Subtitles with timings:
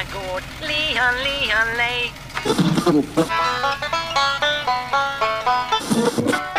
[0.00, 1.68] my god, Leon, Leon,
[6.34, 6.40] Lee.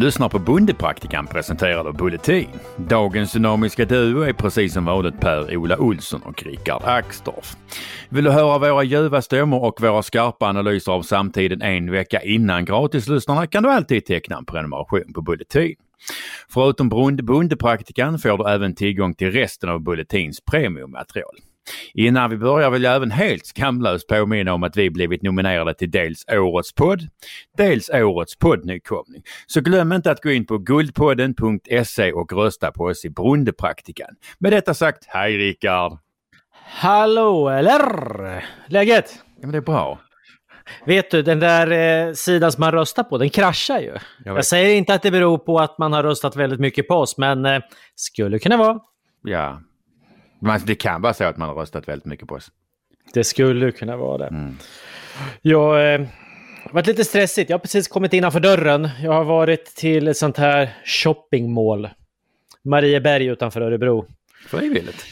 [0.00, 2.48] lyssnar på Bondepraktikan presenterad av Bulletin.
[2.76, 7.56] Dagens dynamiska duo är precis som vanligt Per-Ola Olsson och Rickard Axdorff.
[8.08, 12.64] Vill du höra våra ljuva stämmor och våra skarpa analyser av samtiden en vecka innan
[12.64, 15.74] gratislyssnarna kan du alltid teckna en prenumeration på Bulletin.
[16.48, 16.88] Förutom
[17.22, 21.36] Bondepraktikan får du även tillgång till resten av Bulletins premiummaterial.
[21.94, 25.90] Innan vi börjar vill jag även helt skamlöst påminna om att vi blivit nominerade till
[25.90, 27.08] dels Årets podd,
[27.56, 29.22] dels Årets poddnykomling.
[29.46, 34.14] Så glöm inte att gå in på guldpodden.se och rösta på oss i Brundepraktikan.
[34.38, 35.98] Med detta sagt, hej Rickard!
[36.52, 38.44] Hallå eller?
[38.66, 39.14] Läget?
[39.40, 40.00] Ja, men det är bra.
[40.86, 41.70] Vet du, den där
[42.06, 43.96] eh, sidan som man röstar på, den kraschar ju.
[44.24, 46.94] Jag, jag, säger inte att det beror på att man har röstat väldigt mycket på
[46.94, 47.60] oss, men eh,
[47.94, 48.78] skulle kunna vara.
[49.22, 49.60] Ja,
[50.40, 52.50] men det kan vara så att man har röstat väldigt mycket på oss.
[53.14, 54.26] Det skulle kunna vara det.
[54.26, 54.56] Mm.
[55.42, 56.00] Jag eh,
[56.64, 57.50] har varit lite stressigt.
[57.50, 58.88] Jag har precis kommit innanför dörren.
[59.02, 61.88] Jag har varit till ett sånt här shoppingmål.
[62.64, 64.06] Marieberg utanför Örebro.
[64.46, 65.06] Frivilligt?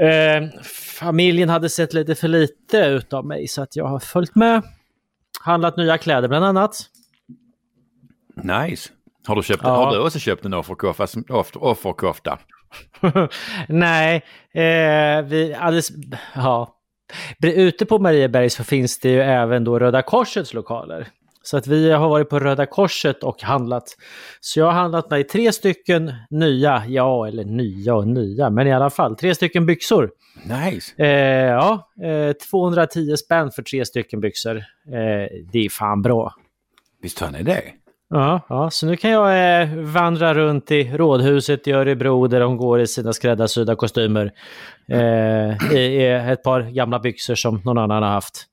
[0.00, 0.60] Eh,
[0.98, 4.62] familjen hade sett lite för lite utav mig så att jag har följt med.
[5.40, 6.76] Handlat nya kläder bland annat.
[8.36, 8.90] Nice.
[9.26, 9.68] Har du, köpt, ja.
[9.68, 12.38] har du också köpt en offerkofta?
[13.68, 14.16] Nej,
[14.54, 15.88] eh, vi alldeles,
[16.34, 16.80] ja.
[17.42, 21.08] Ute på Marieberg så finns det ju även då Röda Korsets lokaler.
[21.42, 23.84] Så att vi har varit på Röda Korset och handlat.
[24.40, 28.72] Så jag har handlat mig tre stycken nya, ja eller nya och nya, men i
[28.72, 30.10] alla fall tre stycken byxor.
[30.44, 31.02] Nice!
[31.02, 34.56] Eh, ja, eh, 210 spänn för tre stycken byxor.
[34.56, 36.34] Eh, det är fan bra.
[37.02, 37.62] Visst har ni det?
[38.10, 42.56] Ja, ja, så nu kan jag eh, vandra runt i rådhuset i Örebro där de
[42.56, 44.32] går i sina skräddarsydda kostymer.
[44.88, 48.46] Eh, i, i, ett par gamla byxor som någon annan har haft.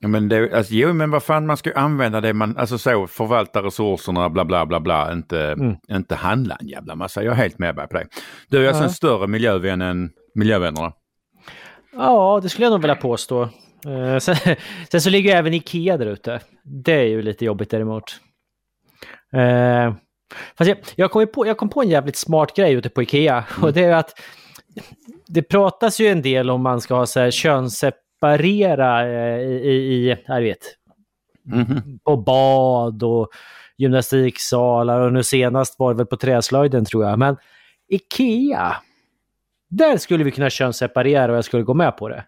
[0.00, 3.06] Ja, men det, alltså, jo, men vad fan, man ska använda det man, alltså så,
[3.06, 5.76] förvalta resurserna, bla bla bla bla, inte, mm.
[5.90, 7.22] inte handla en jävla massa.
[7.22, 8.06] Jag är helt med på det.
[8.48, 8.88] Du är alltså ja.
[8.88, 10.92] en större miljövän än miljövännerna?
[11.96, 13.42] Ja, det skulle jag nog vilja påstå.
[13.86, 14.36] Eh, sen,
[14.90, 16.40] sen, så ligger även Ikea där ute.
[16.64, 18.20] Det är ju lite jobbigt däremot.
[19.32, 19.94] Eh,
[20.58, 23.44] fast jag, jag, kom på, jag kom på en jävligt smart grej ute på Ikea.
[23.56, 23.64] Mm.
[23.64, 24.20] Och det är att
[25.26, 30.16] det pratas ju en del om man ska ha så här könsseparera eh, i, i,
[30.26, 30.76] jag vet,
[31.52, 31.98] mm.
[32.04, 33.28] på bad och
[33.76, 37.18] gymnastiksalar och nu senast var det väl på träslöjden tror jag.
[37.18, 37.36] Men
[37.88, 38.76] Ikea,
[39.68, 42.24] där skulle vi kunna könsseparera och jag skulle gå med på det.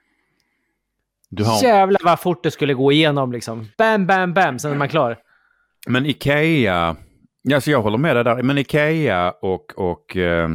[1.31, 1.63] Du har...
[1.63, 3.69] Jävlar vad fort det skulle gå igenom liksom.
[3.79, 5.19] Bam, bam, bam, sen är man klar.
[5.87, 6.97] Men Ikea,
[7.55, 10.51] alltså jag håller med dig där, men Ikea och, och eh,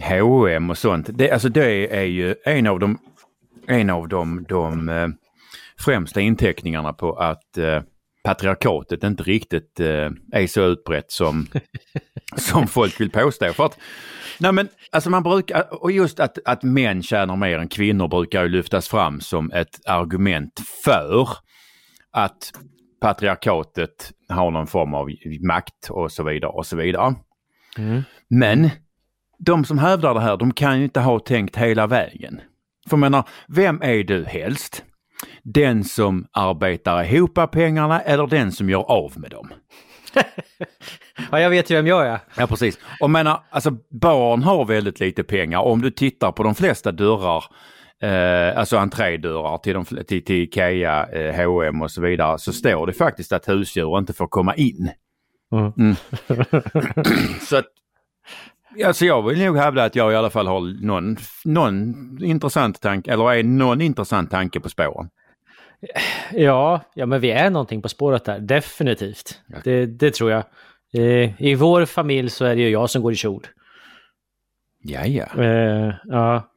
[0.00, 2.98] H&M och sånt, det, alltså det är ju en av de,
[3.66, 5.08] en av de, de eh,
[5.78, 7.82] främsta inteckningarna på att eh,
[8.24, 11.46] patriarkatet inte riktigt eh, är så utbrett som,
[12.36, 13.52] som folk vill påstå.
[13.52, 13.78] För att,
[14.38, 18.42] nej men, alltså man brukar, och just att, att män tjänar mer än kvinnor brukar
[18.42, 21.28] ju lyftas fram som ett argument för
[22.12, 22.52] att
[23.06, 25.08] patriarkatet har någon form av
[25.40, 27.14] makt och så vidare och så vidare.
[27.78, 28.02] Mm.
[28.28, 28.70] Men
[29.38, 32.40] de som hävdar det här, de kan ju inte ha tänkt hela vägen.
[32.88, 34.84] För menar, vem är du helst?
[35.42, 39.52] Den som arbetar ihop pengarna eller den som gör av med dem?
[41.30, 42.18] ja, jag vet ju vem jag är.
[42.36, 42.78] Ja, precis.
[43.00, 45.60] Och menar, alltså barn har väldigt lite pengar.
[45.60, 47.44] Om du tittar på de flesta dörrar
[48.02, 52.86] eh, alltså entrédörrar till, de, till, till Ikea, eh, H&M och så vidare så står
[52.86, 54.90] det faktiskt att husdjur inte får komma in.
[55.52, 55.72] Mm.
[55.76, 55.96] Mm.
[57.40, 57.66] så att,
[58.84, 63.12] alltså jag vill nog hävda att jag i alla fall har någon, någon intressant tanke,
[63.12, 65.10] eller är någon intressant tanke på spåren.
[66.32, 69.40] Ja, ja men vi är någonting på spåret där, definitivt.
[69.46, 69.56] Ja.
[69.64, 70.44] Det, det, tror jag.
[70.92, 73.46] I, I vår familj så är det ju jag som går i kjol.
[74.82, 75.42] Ja, ja.
[75.42, 76.50] Eh, ja.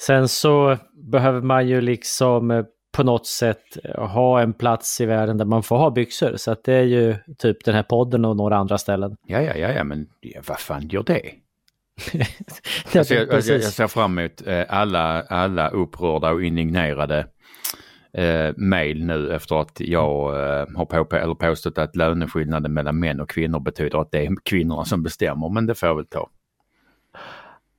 [0.00, 5.06] Sen så behöver man ju liksom eh, på något sätt eh, ha en plats i
[5.06, 6.36] världen där man får ha byxor.
[6.36, 9.16] Så att det är ju typ den här podden och några andra ställen.
[9.26, 10.06] Ja, ja, ja, ja men
[10.48, 11.22] vad fan gör det?
[12.92, 17.26] jag, jag, jag, ser fram emot eh, alla, alla upprörda och indignerade
[18.12, 23.20] eh, mail nu efter att jag eh, har på, eller påstått att löneskillnaden mellan män
[23.20, 25.48] och kvinnor betyder att det är kvinnorna som bestämmer.
[25.48, 26.30] Men det får jag väl ta.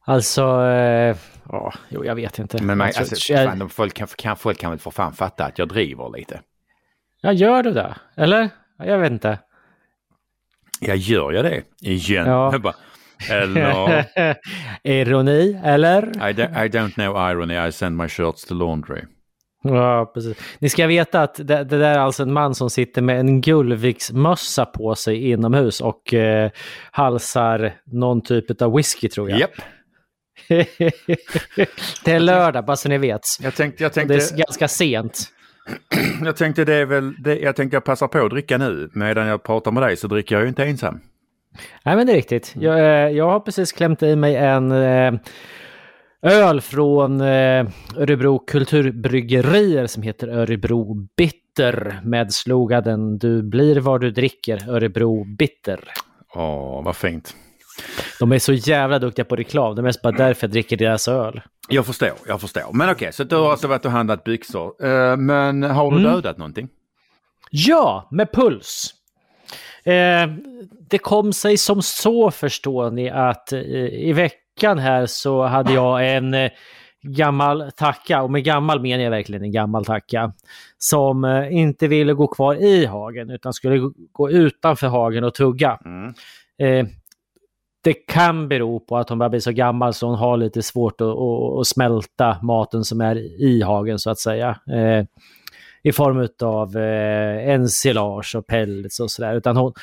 [0.05, 1.17] Alltså, eh,
[1.49, 2.63] ja, jo, jag vet inte.
[2.63, 5.59] Men man, alltså, alltså, fan, folk, kan, kan, folk kan väl för fan fatta att
[5.59, 6.41] jag driver lite?
[7.21, 7.95] Ja, gör du det?
[8.17, 8.49] Eller?
[8.77, 9.39] Jag vet inte.
[10.79, 12.27] Jag gör jag det igen?
[12.27, 12.51] Ja.
[12.51, 12.75] Jag bara,
[13.29, 14.05] eller?
[14.83, 16.03] Ironi, eller?
[16.03, 19.01] I, don't, I don't know irony, I send my shirts to laundry.
[19.63, 20.37] Ja, precis.
[20.59, 23.41] Ni ska veta att det, det där är alltså en man som sitter med en
[23.41, 26.51] Gullviksmössa på sig inomhus och eh,
[26.91, 29.39] halsar någon typ av whisky tror jag.
[29.39, 29.51] Japp.
[32.03, 33.21] det är lördag, bara så ni vet.
[33.41, 35.31] Jag tänkte, jag tänkte, det är ganska sent.
[36.23, 38.89] jag tänkte det är väl, det, jag tänkte jag passar på att dricka nu.
[38.93, 40.99] Medan jag pratar med dig så dricker jag ju inte ensam.
[41.83, 42.53] Nej, men det är riktigt.
[42.59, 45.13] Jag, eh, jag har precis klämt i mig en eh,
[46.21, 47.67] öl från eh,
[47.97, 55.79] Örebro Kulturbryggerier som heter Örebro Bitter med sloganen Du blir vad du dricker, Örebro Bitter.
[56.33, 57.35] Åh, vad fint.
[58.19, 59.75] De är så jävla duktiga på reklam.
[59.75, 61.41] Det är mest bara därför jag dricker deras öl.
[61.69, 62.73] Jag förstår, jag förstår.
[62.73, 64.85] Men okej, så du har alltså varit och handlat byxor.
[64.85, 66.11] Eh, men har du Mm.
[66.13, 66.67] dödat någonting?
[67.51, 68.93] Ja, med puls.
[69.83, 70.27] Eh,
[70.89, 76.15] det kom sig som så förstår ni att eh, i veckan här så hade jag
[76.15, 76.51] en eh,
[77.01, 80.33] gammal tacka, och med gammal menar jag verkligen en gammal tacka,
[80.77, 85.79] som inte ville gå kvar i hagen utan skulle gå- gå utanför hagen och tugga.
[85.85, 86.13] Mm.
[87.85, 91.01] Det kan bero på att hon börjar bli så gammal så hon har lite svårt
[91.01, 94.59] att, att, att smälta maten som är i hagen så att säga.
[94.71, 95.05] Eh,
[95.83, 99.35] I form av eh, ensilage och pellets och sådär.
[99.35, 99.73] Utan hon,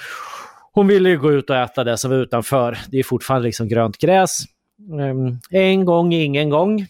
[0.72, 2.78] hon ville ju gå ut och äta det som var utanför.
[2.88, 4.38] Det är fortfarande liksom grönt gräs.
[5.00, 6.86] Eh, en gång, ingen gång.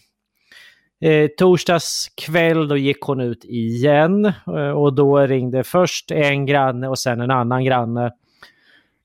[1.01, 6.87] Eh, torsdags kväll då gick hon ut igen eh, och då ringde först en granne
[6.87, 8.11] och sen en annan granne.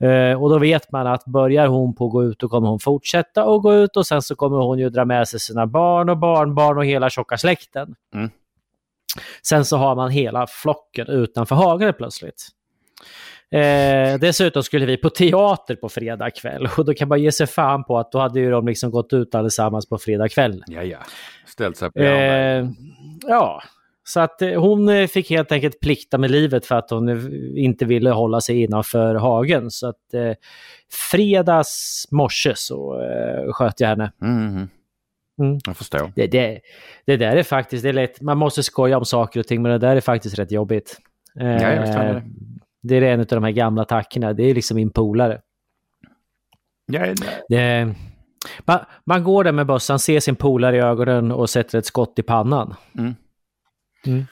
[0.01, 2.81] Eh, och då vet man att börjar hon på att gå ut då kommer hon
[2.81, 6.09] fortsätta att gå ut och sen så kommer hon ju dra med sig sina barn
[6.09, 7.95] och barnbarn och hela tjocka släkten.
[8.15, 8.31] Mm.
[9.43, 12.49] Sen så har man hela flocken utanför hagen plötsligt.
[13.51, 17.47] Eh, dessutom skulle vi på teater på fredag kväll och då kan man ge sig
[17.47, 20.63] fan på att då hade ju de liksom gått ut allesammans på fredag kväll.
[20.67, 20.99] Ja, ja.
[21.47, 21.99] Ställt sig på.
[21.99, 22.69] Eh,
[23.27, 23.63] ja,
[24.09, 27.19] så att eh, hon eh, fick helt enkelt plikta med livet för att hon eh,
[27.65, 29.71] inte ville hålla sig innanför hagen.
[29.71, 30.33] Så att eh,
[31.11, 34.13] fredags morse så eh, sköt jag henne.
[34.23, 34.69] Mm, mm.
[35.41, 35.59] Mm.
[35.67, 36.13] Jag förstår.
[36.17, 36.61] Det, det,
[37.07, 39.73] det där är faktiskt, det är lätt, man måste skoja om saker och ting men
[39.73, 40.99] det där är faktiskt rätt jobbigt.
[41.41, 42.23] Eh, Ja, jag förstår det.
[42.83, 45.41] det är en av de här gamla attackerna, det är liksom min polare.
[46.87, 47.15] Ja,
[47.49, 47.95] Det,
[48.65, 52.19] man, man går där med bössan, ser sin polare i ögonen och sätter ett skott
[52.19, 52.75] i pannan.
[52.99, 53.15] Mm.
[54.07, 54.25] Mm.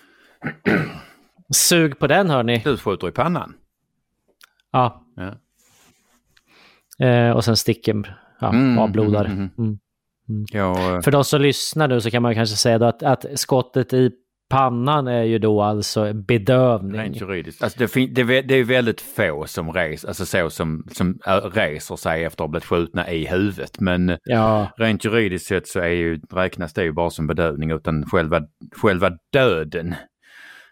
[1.54, 2.58] Sug på den hörni.
[2.64, 3.54] du skjuter i pannan.
[4.72, 5.04] Ja.
[5.16, 5.34] Ja.
[7.06, 9.24] Eh, och sen sticker ja, Mm, avblodar.
[9.24, 9.78] mm, mm,
[10.28, 10.44] Mm.
[10.52, 13.24] Jag, eh, För de som lyssnar nu så kan man kanske säga då att, att
[13.34, 14.10] skottet i
[14.48, 17.00] pannan är ju då alltså bedövning.
[17.00, 17.62] Rent juridiskt.
[17.62, 21.32] Alltså det, fin- det, det är väldigt få som reser, alltså så som, som äh,
[21.32, 23.80] reser sig efter att ha blivit skjutna i huvudet.
[23.80, 28.04] Men Ja, rent juridiskt sett så är ju, räknas det ju bara som bedövning utan
[28.06, 28.40] själva,
[28.82, 29.94] själva döden,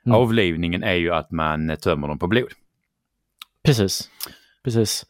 [0.07, 0.19] Mm.
[0.19, 2.49] avlivningen är ju att man tömmer dem på blod.
[3.65, 4.11] precis.
[4.65, 5.07] Precis.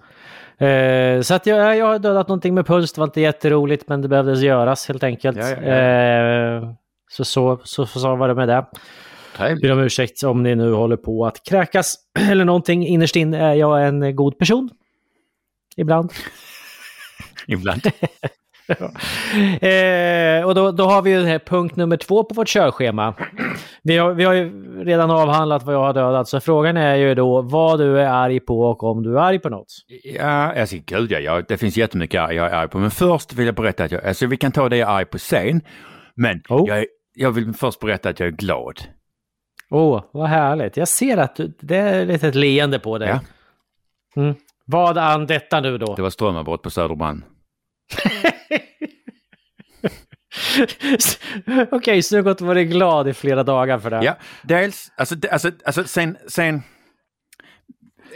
[0.58, 2.92] Eh, så att jag, jag har dödat någonting med puls.
[2.92, 5.36] Det var inte jätteroligt men det behövdes göras helt enkelt.
[5.38, 5.74] Ja, ja, ja.
[5.74, 6.70] Eh,
[7.10, 8.66] så, så, så, så var det med det.
[9.38, 11.96] Ber om ursäkt om ni nu håller på att kräkas
[12.30, 12.86] eller någonting.
[12.86, 14.70] Innerst inne är jag en god person.
[15.76, 16.12] Ibland.
[17.46, 17.86] Ibland.
[19.60, 23.14] eh, och då, då har vi ju den här punkt nummer två på vårt körschema.
[23.82, 24.50] Vi har, vi har ju
[24.84, 28.40] redan avhandlat vad jag har dödat, så frågan är ju då vad du är arg
[28.40, 29.66] på och om du är arg på något.
[30.04, 32.78] Ja, alltså gud ja, jag, det finns jättemycket jag är arg på.
[32.78, 35.04] Men först vill jag berätta att jag, alltså vi kan ta det jag är arg
[35.04, 35.60] på sen.
[36.16, 36.68] Men Oh.
[36.68, 38.80] jag, är- jag vill först berätta att jag är glad.
[39.70, 40.76] Åh, oh, vad härligt.
[40.76, 43.08] Jag ser att du, det är ett litet leende på dig.
[43.08, 43.20] Ja.
[44.22, 44.34] Mm.
[44.66, 45.94] Vad an detta nu då?
[45.94, 47.22] Det var strömavbrott på Söderbrand.
[51.70, 54.04] Okej, så du har gått och varit glad i flera dagar för det?
[54.04, 56.62] Ja, dels, alltså, alltså, alltså sen, sen,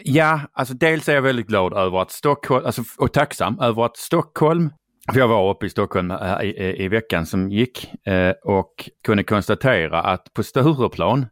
[0.02, 3.96] ja, alltså dels är jag väldigt glad över att Stockholm, alltså, och tacksam över att
[3.96, 4.70] Stockholm,
[5.12, 8.90] för jag var uppe i Stockholm här i, i, i veckan som gick eh, och
[9.04, 11.26] kunde konstatera att på Stureplan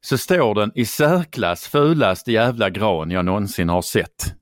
[0.00, 4.34] så står den i särklass fulaste jävla gran jag någonsin har sett.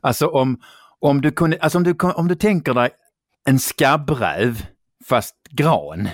[0.00, 0.60] Alltså om,
[1.00, 2.90] om du kunde, alltså om du, om du tänker dig
[3.44, 4.66] en skabbräv
[5.08, 6.08] fast gran.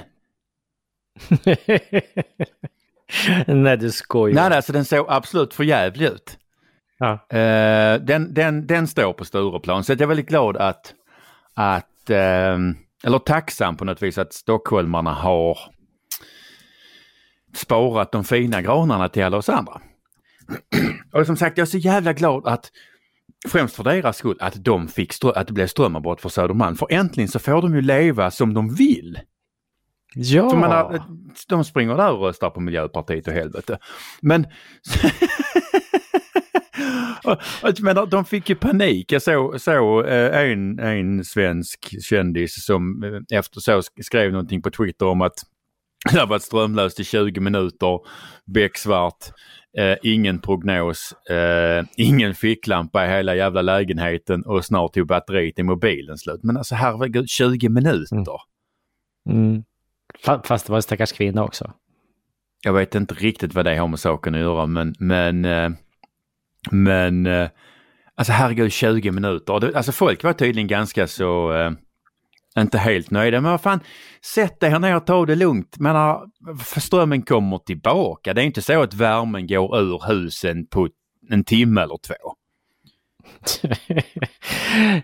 [3.47, 4.35] Nej, du skojar.
[4.35, 6.39] Nej, alltså den såg absolut för jävlig ut.
[6.99, 7.13] Ja.
[7.37, 10.95] Eh, den, den, den står på Stureplan så jag är väldigt glad att,
[11.55, 15.59] att ehm, eller tacksam på något vis att stockholmarna har
[17.55, 19.81] sparat de fina granarna till alla oss andra.
[21.13, 22.71] Och som sagt, jag är så jävla glad att
[23.49, 26.77] främst för deras skull, att, de fick att det blev strömavbrott för Södermalm.
[26.77, 29.21] För äntligen så får de ju leva som de vill.
[30.15, 30.57] Ja!
[30.57, 31.03] Menar,
[31.49, 33.79] de springer där och röstar på Miljöpartiet och helvete.
[34.21, 34.47] Men...
[37.83, 39.13] Menar, de fick ju panik.
[39.13, 44.63] Jag såg så, eh, en, en svensk kändis som eh, efter så sk- skrev någonting
[44.63, 45.35] på Twitter om att
[46.13, 47.99] det har varit strömlöst i 20 minuter,
[48.47, 49.25] becksvart,
[49.79, 55.63] eh, ingen prognos, eh, ingen ficklampa i hela jävla lägenheten och snart tog batteriet i
[55.63, 56.41] mobilen slut.
[56.43, 58.37] Men alltså herregud, 20 minuter.
[59.31, 59.63] Mm.
[60.25, 61.73] Fa- Fast det var en stackars kvinna också.
[62.65, 65.71] Jag vet inte riktigt vad det har med saken att göra men, men, eh,
[66.71, 67.49] men eh,
[68.15, 69.77] alltså herregud 20 minuter.
[69.77, 71.71] Alltså folk var tydligen ganska så eh,
[72.63, 73.41] inte helt nöjda.
[73.41, 73.81] Men vad fan,
[74.35, 75.77] sätt dig här ner och ta det lugnt.
[75.79, 75.95] Men
[76.65, 78.35] för strömmen kommer tillbaka.
[78.35, 80.89] Det är inte så att värmen går ur husen på
[81.31, 82.15] en timme eller två.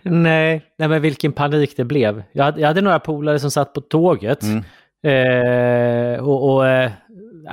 [0.03, 2.23] nej, nej, men vilken panik det blev.
[2.33, 4.43] Jag hade, jag hade några polare som satt på tåget.
[4.43, 4.65] Mm.
[5.05, 6.91] Eh, och och eh,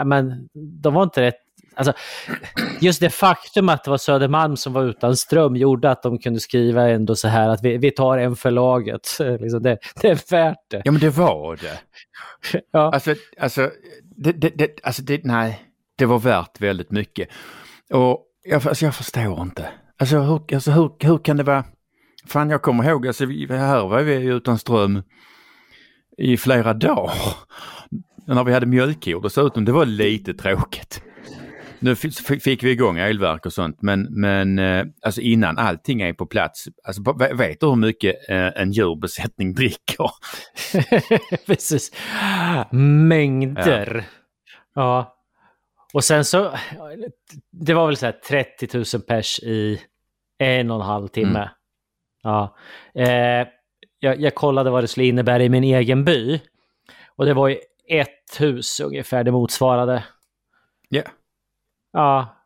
[0.06, 1.36] men, de var inte rätt...
[1.88, 2.04] Alltså,
[2.80, 6.40] just det faktum att det var Södermalm som var utan ström gjorde att de kunde
[6.40, 9.18] skriva ändå så här att vi, vi tar en för laget.
[9.40, 10.82] liksom det, det är värt det.
[10.86, 11.80] Ja men det var det.
[12.72, 12.94] Ja.
[12.94, 13.72] Alltså, alltså,
[14.04, 15.66] det, det, det, alltså det, nej,
[15.98, 17.30] det var värt väldigt mycket.
[17.94, 19.70] Och jag, alltså, jag förstår inte.
[20.00, 21.66] Alltså, hur, alltså hur, hur kan det vara?
[22.26, 25.04] Fan jag kommer ihåg, alltså, vi, här var vi utan ström
[26.18, 27.14] i flera dagar.
[28.26, 31.04] När vi hade mjölkkor dessutom, det var lite tråkigt.
[31.84, 36.26] Nu fick vi igång elverk och sånt men, men eh, alltså innan allting är på
[36.26, 37.02] plats, alltså,
[37.34, 40.12] vet du hur mycket eh, en djurbesättning dricker?
[41.46, 41.92] Precis.
[42.72, 44.04] Mängder.
[44.76, 45.18] Ja.
[45.94, 46.52] Och sen så,
[47.52, 49.82] det var väl så här 30 000 pers i
[50.38, 51.40] en och en halv timme.
[51.40, 51.50] Mm.
[52.24, 52.56] Ja.
[52.96, 53.48] Eh,
[54.00, 56.40] jag, jag kollade vad det skulle innebära i min egen by.
[57.16, 57.58] Och det var ju
[57.88, 60.04] ett hus ungefär det motsvarade.
[60.90, 61.04] Ja.
[61.92, 62.38] Ja.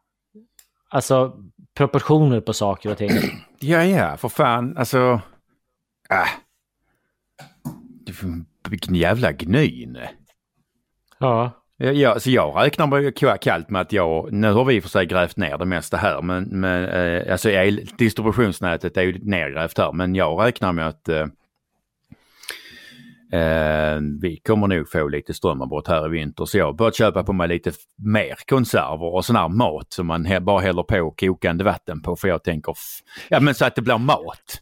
[0.90, 1.38] Alltså
[1.78, 3.12] proportioner på saker och ting.
[3.60, 4.78] Ja, ja, för fan.
[4.78, 5.22] Alltså...
[6.10, 6.28] Äh.
[8.70, 10.10] Vilken jävla gnyne.
[11.20, 11.52] Ja.
[11.78, 15.06] Ja, alltså jag räknar med kallt med att jag, nu har vi i för sig
[15.06, 19.92] grävt ner det mesta här, men, men eh, alltså el, distributionsnätet är ju nergrävt här,
[19.92, 21.10] men jag räknar med att
[23.36, 26.46] eh, vi kommer nog få lite strömavbrott här i vinter.
[26.46, 30.08] Så jag har börjat köpa på mig lite mer konserver och sån här mat som
[30.08, 32.76] man bara häller på kokande vatten på för jag tänker,
[33.30, 34.62] ja men så att det blir mat.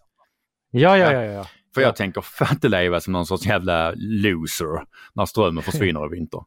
[0.72, 1.46] Ja, ja, ja, ja.
[1.74, 1.88] För Ja.
[1.88, 6.42] jag tänker fan inte leva som någon sorts jävla loser när strömmen försvinner i vinter.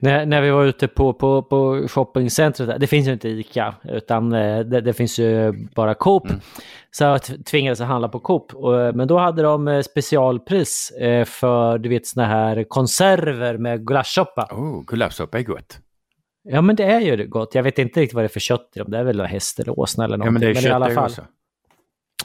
[0.00, 4.32] När, när vi var ute på, på, på shoppingcentret, det finns ju inte ICA, utan
[4.32, 6.26] eh, det, det finns ju bara Coop.
[6.26, 6.40] Mm.
[6.90, 8.52] Så jag tvingades att handla på Coop.
[8.52, 10.92] Eh, men då hade de eh, specialpris
[11.26, 14.48] för, du vet, såna här konserver med gulaschsoppa.
[14.50, 15.78] Oh, gulaschsoppa är gott.
[16.48, 17.54] Ja, men det är ju gott.
[17.54, 18.90] Jag vet inte riktigt vad det är för kött i dem.
[18.90, 20.32] Det är väl häst eller åsna eller Ja någonting.
[20.32, 21.10] men det är i kött alla det fall.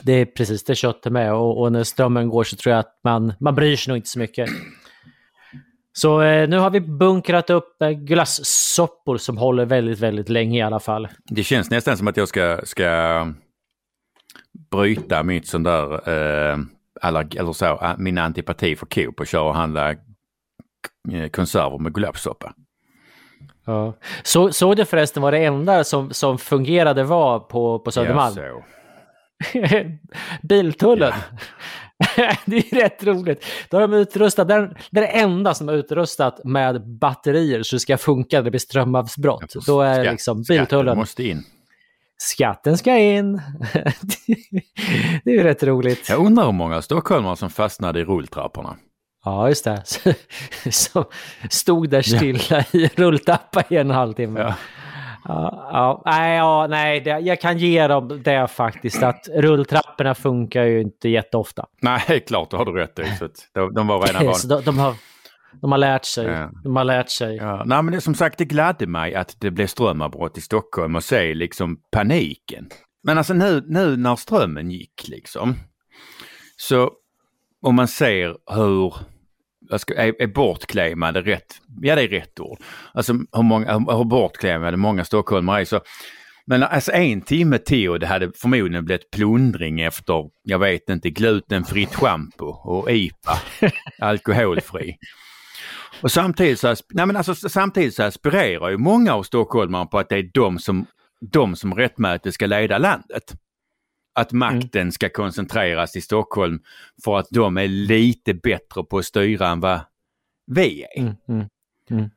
[0.03, 2.79] Det är precis det är köttet med och, och när strömmen går så tror jag
[2.79, 4.49] att man, man bryr sig nog inte så mycket.
[5.93, 10.61] Så eh, nu har vi bunkrat upp eh, glassoppor som håller väldigt, väldigt länge i
[10.61, 11.07] alla fall.
[11.25, 13.27] Det känns nästan som att jag ska, ska
[14.71, 16.57] bryta mitt sån där, eh,
[17.01, 19.91] allerg, eller så, min antipati för Coop och köra och handla
[21.11, 22.53] eh, konserver med gulaschsoppa.
[23.65, 23.93] Ja.
[24.23, 28.35] Så, såg du förresten vad det enda som, som fungerade var på, på Södermalm?
[28.41, 28.63] Ja, så.
[30.41, 31.13] Biltullen.
[32.45, 33.45] det är rätt roligt.
[33.69, 37.79] Då har de utrustat, det är det enda som är utrustat med batterier så det
[37.79, 39.53] ska funka när det blir strömavbrott.
[39.65, 40.97] Då är Skatt- liksom skatten biltullen.
[40.97, 41.43] måste in.
[42.17, 43.33] Skatten ska in.
[45.23, 46.09] det är ju rätt roligt.
[46.09, 48.75] Jag undrar hur många stockholmare som fastnade i rulltrapporna.
[49.25, 49.83] Ja, just det.
[50.71, 51.03] Som
[51.49, 54.39] stod där stilla i rulltrappa i en halvtimme.
[54.39, 54.55] Ja.
[55.23, 60.81] Ja, nej, ja, nej det, jag kan ge dem det faktiskt att rulltrapporna funkar ju
[60.81, 61.65] inte jätteofta.
[61.81, 63.05] Nej, klart, det har du rätt i.
[63.19, 64.37] Så de, de var redan vana.
[64.47, 64.95] de, de, har,
[65.61, 66.25] de har lärt sig.
[66.27, 66.51] Ja.
[66.63, 67.35] De har lärt sig.
[67.35, 70.95] Ja, nej men det, som sagt det gladde mig att det blev strömavbrott i Stockholm
[70.95, 72.69] och se liksom paniken.
[73.03, 75.55] Men alltså nu, nu när strömmen gick liksom.
[76.57, 76.91] Så
[77.61, 78.93] om man ser hur,
[79.79, 82.59] ska, är, är bortklemade rätt, ja det är rätt ord.
[82.93, 85.81] Alltså hur, många, hur, bortklemade många stockholmare är så.
[86.45, 91.09] Men alltså en timme till och det hade förmodligen blivit plundring efter, jag vet inte,
[91.09, 93.39] glutenfritt schampo och IPA,
[93.99, 94.97] alkoholfri.
[96.01, 100.09] Och samtidigt så, nej men alltså, samtidigt så aspirerar ju många av stockholmarna på att
[100.09, 100.85] det är de som
[101.31, 103.23] de som rättmätigt ska leda landet.
[104.13, 106.59] Att makten ska koncentreras i Stockholm
[107.03, 109.79] för att de är lite bättre på att styra än vad
[110.47, 110.99] vi är.
[110.99, 111.15] Mm,
[111.89, 112.09] mm.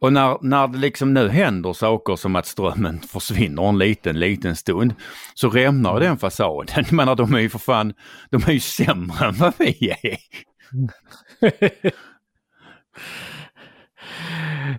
[0.00, 4.56] Och när, när det liksom nu händer saker som att strömmen försvinner en liten, liten
[4.56, 4.94] stund
[5.34, 6.66] så rämnar den fasaden.
[6.76, 7.94] Jag menar de är ju för fan,
[8.30, 10.18] de är ju sämre än vad vi är.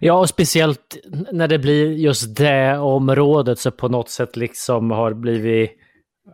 [0.02, 0.98] Ja, och speciellt
[1.32, 5.79] när det blir just det området så på något sätt liksom har blivit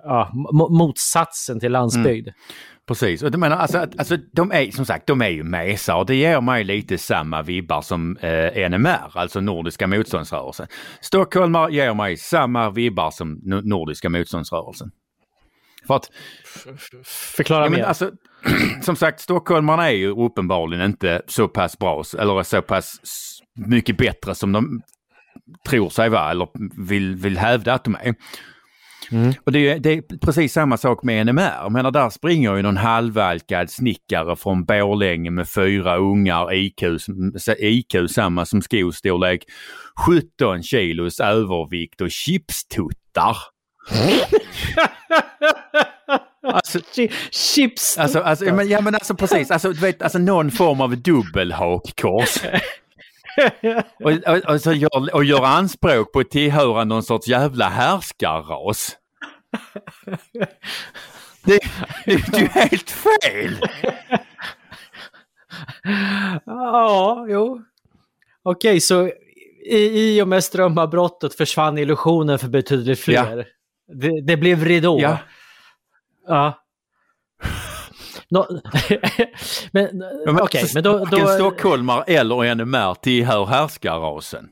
[0.06, 2.30] ja, mo- motsatsen till landsbygd.
[2.88, 6.16] Precis, och menar alltså, alltså de är som sagt, de är ju mesar och det
[6.16, 10.68] ger mig lite samma vibbar som eh, NMR, alltså Nordiska motståndsrörelsen.
[11.02, 14.92] Stockholmar ger mig samma vibbar som no- Nordiska motståndsrörelsen.
[15.88, 16.10] För att,
[17.36, 17.84] Förklara ja, mer.
[17.84, 18.12] alltså,
[18.82, 23.00] som sagt, stockholmarna är ju uppenbarligen inte så pass bra, eller så pass
[23.56, 24.82] mycket bättre som de
[25.70, 26.48] tror sig vara eller
[26.88, 28.16] vill, vill hävda att de är.
[29.12, 29.34] Mm.
[29.44, 31.52] Och det är, det är precis samma sak med NMR.
[31.62, 36.84] Jag menar, där springer ju någon halvalkad snickare från Borlänge med fyra ungar, IQ,
[37.60, 39.44] IQ samma som skostorlek,
[40.08, 43.38] 17 kilos övervikt och chipstuttar.
[46.54, 47.98] alltså, Chi- Chips!
[47.98, 52.38] Alltså, alltså, men, ja men alltså precis, alltså, du vet, alltså någon form av dubbelhakkors.
[54.04, 58.98] Och, och, och, så gör, och gör anspråk på att tillhöra någon sorts jävla härskarras.
[61.44, 61.60] Det,
[62.06, 63.58] det är ju helt fel!
[66.46, 67.62] ja, jo.
[68.44, 69.10] Okej, så
[69.66, 73.48] i, i och med strömavbrottet försvann illusionen för betydligt fler.
[73.94, 75.00] Det, det blev ridå.
[75.02, 75.18] Ja.
[76.28, 76.65] Ja.
[78.36, 78.48] Nå,
[79.72, 81.06] men men alltså, men då...
[81.06, 84.46] Då stockholmar eller NMR tillhör härskarrasen.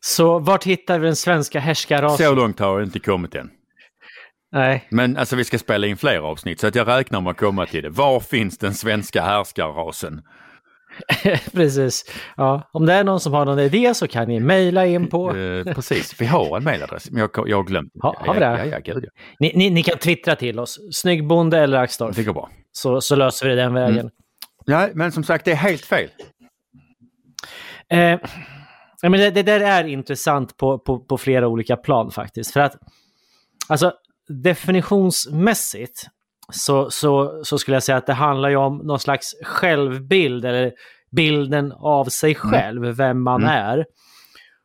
[0.00, 2.26] så vart hittar vi den svenska härskarrasen?
[2.26, 3.50] Så långt har jag inte kommit än.
[4.52, 4.86] Nej.
[4.90, 7.66] Men alltså vi ska spela in fler avsnitt så att jag räknar med att komma
[7.66, 7.90] till det.
[7.90, 10.22] Var finns den svenska härskarrasen?
[11.52, 12.04] Precis.
[12.36, 15.36] Ja, om det är någon som har någon idé så kan ni mejla in på...
[15.36, 17.10] Eh, precis, vi har en mejladress.
[17.10, 17.92] Men jag, jag har glömt.
[18.02, 18.46] Ha- har vi det?
[18.46, 19.10] Ja, ja, gud ja.
[19.40, 20.78] Ni, ni, ni kan twittra till oss.
[20.92, 22.16] Snyggbonde eller Axdorff.
[22.16, 22.50] Det går bra.
[22.72, 24.10] Så, så löser vi det den vägen.
[24.66, 26.08] Nej, men som sagt det är helt fel.
[27.88, 28.20] Eh,
[29.02, 32.52] men det, det där är intressant på, på, på flera olika plan faktiskt.
[32.52, 32.76] För att
[33.68, 33.92] alltså
[34.28, 36.06] definitionsmässigt
[36.52, 40.72] så, så, så skulle jag säga att det handlar ju om någon slags självbild eller
[41.10, 43.54] bilden av sig själv, vem man Mm.
[43.54, 43.84] är.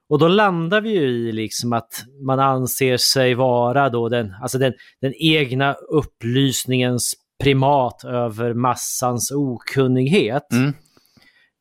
[0.09, 4.57] Och då landar vi ju i liksom att man anser sig vara då den, alltså
[4.57, 10.47] den, den egna upplysningens primat över massans okunnighet.
[10.51, 10.73] Mm.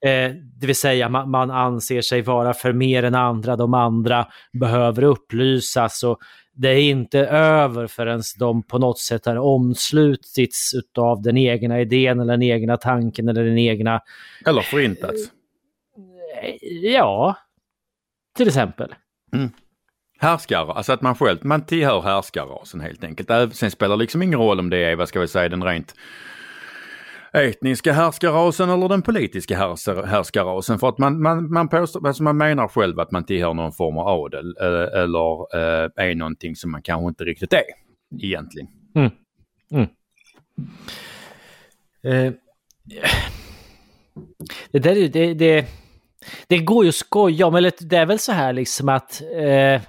[0.07, 4.27] Eh, det vill säga man, man anser sig vara för mer än andra, de andra
[4.53, 6.19] behöver upplysas och
[6.57, 12.21] det är inte över förrän de på något sätt har omslutits av den egna idén
[12.21, 14.01] eller den egna tanken eller den egna,
[14.47, 15.31] Eller förintats.
[16.43, 16.55] eh,
[16.93, 17.37] ja,
[18.37, 18.95] till exempel.
[20.25, 23.57] Härskare, alltså att man själv, man tillhör härskarrasen helt enkelt.
[23.57, 25.95] Sen spelar det liksom ingen roll om det är, vad ska vi säga, den rent
[27.33, 29.57] etniska härskarrasen eller den politiska
[30.07, 30.79] härskarrasen.
[30.79, 33.99] För att man, man, man, påstår, alltså man menar själv att man tillhör någon form
[33.99, 37.63] av adel eh, eller eh, är någonting som man kanske inte riktigt är
[38.23, 38.69] egentligen.
[38.95, 39.11] Mm.
[39.71, 39.89] Mm.
[42.03, 42.33] Eh,
[44.71, 45.67] det där är det, det,
[46.47, 49.83] det går ju att skoja om, eller det är väl så här liksom att eh,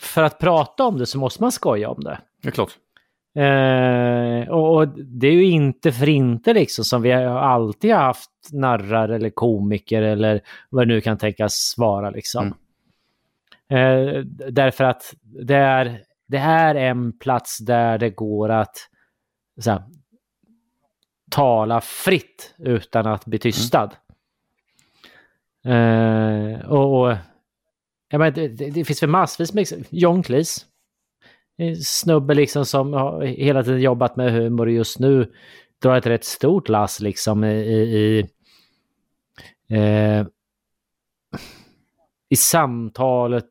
[0.00, 2.20] för att prata om det så måste man skoja om det.
[2.42, 2.72] Det är klart.
[3.38, 8.30] Eh, och, och det är ju inte för inte liksom som vi har alltid haft
[8.52, 12.54] narrar eller komiker eller vad det nu kan tänkas vara liksom.
[13.70, 18.76] Eh, därför att det är, det är en plats där det går att
[19.66, 19.82] här,
[21.30, 23.90] tala fritt utan att bli tystad.
[25.64, 27.16] Eh, och, och
[28.10, 30.64] jag menar, det, det, finns väl massvis med John Cleese.
[31.56, 35.32] En Snubbe liksom som har hela tiden jobbat med humor och just nu
[35.82, 38.28] drar ett rätt stort lass liksom i, i, i,
[39.76, 40.26] eh,
[42.30, 43.46] i samtalet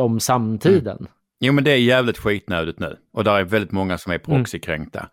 [0.00, 1.06] om samtiden.
[1.40, 5.08] Jo men det är jävligt skitnödigt nu och där är väldigt många som är proxykränkta.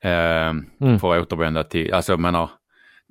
[0.00, 0.98] Eh, Mm.
[0.98, 2.50] För att återvända till, alltså jag menar,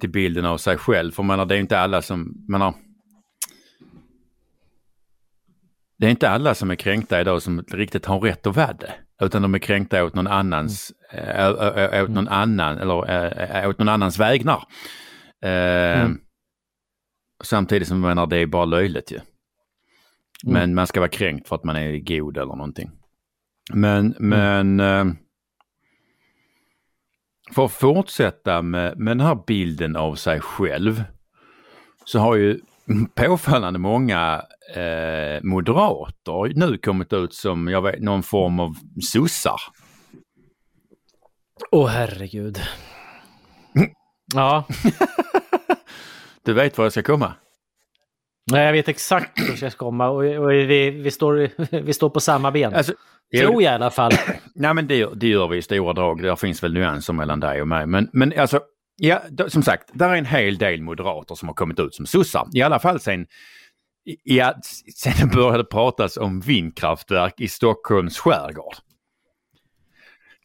[0.01, 1.11] till bilden av sig själv.
[1.11, 2.73] För jag menar, det är inte alla som, jag menar,
[5.97, 8.93] det är inte alla som är kränkta idag som riktigt har rätt att vara det.
[9.21, 13.09] Utan de är kränkta åt någon annans, äh, äh, åt någon annan, eller
[13.63, 14.63] äh, åt någon annans vägnar.
[15.43, 16.19] Eh, Mm.
[17.43, 19.19] Samtidigt som jag menar det är bara löjligt ju.
[20.43, 22.91] Men man ska vara kränkt för att man är god eller någonting.
[23.73, 25.05] Men, men eh,
[27.55, 31.03] för att fortsätta med, med den här bilden av sig själv
[32.05, 32.59] så har ju
[33.15, 34.41] påfallande många
[34.75, 39.61] eh, moderater nu kommit ut som jag vet, någon form av sossar.
[41.71, 42.59] Åh herregud.
[44.33, 44.63] Ja,
[46.45, 47.33] Du vet var jag ska komma?
[48.51, 51.49] nej, jag vet exakt hur jag ska komma och, och vi, vi, står,
[51.81, 52.73] vi står på samma ben.
[52.73, 52.93] Alltså,
[53.37, 54.11] Tror jag i alla fall.
[54.55, 56.21] Nej men det, det gör vi i stora drag.
[56.21, 57.85] Där finns väl nyanser mellan dig och mig.
[57.85, 58.59] Men, men alltså,
[58.95, 62.05] ja, då, som sagt, där är en hel del moderater som har kommit ut som
[62.05, 62.47] sossar.
[62.53, 63.27] I alla fall sen,
[64.23, 64.55] ja,
[64.95, 68.75] sen det började pratas om vindkraftverk i Stockholms skärgård.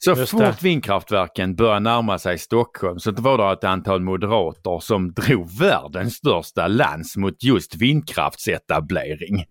[0.05, 0.63] Så Just fort det.
[0.63, 6.15] vindkraftverken började närma sig Stockholm så det var det ett antal moderater som drog världens
[6.15, 9.45] största lans mot just vindkraftsetablering.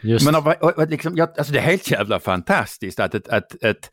[0.00, 0.24] Just.
[0.24, 0.34] Men
[0.88, 3.90] liksom, alltså det är helt jävla fantastiskt att ett, ett, ett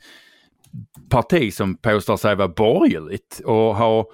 [1.10, 4.06] parti som påstår sig vara borgerligt och har,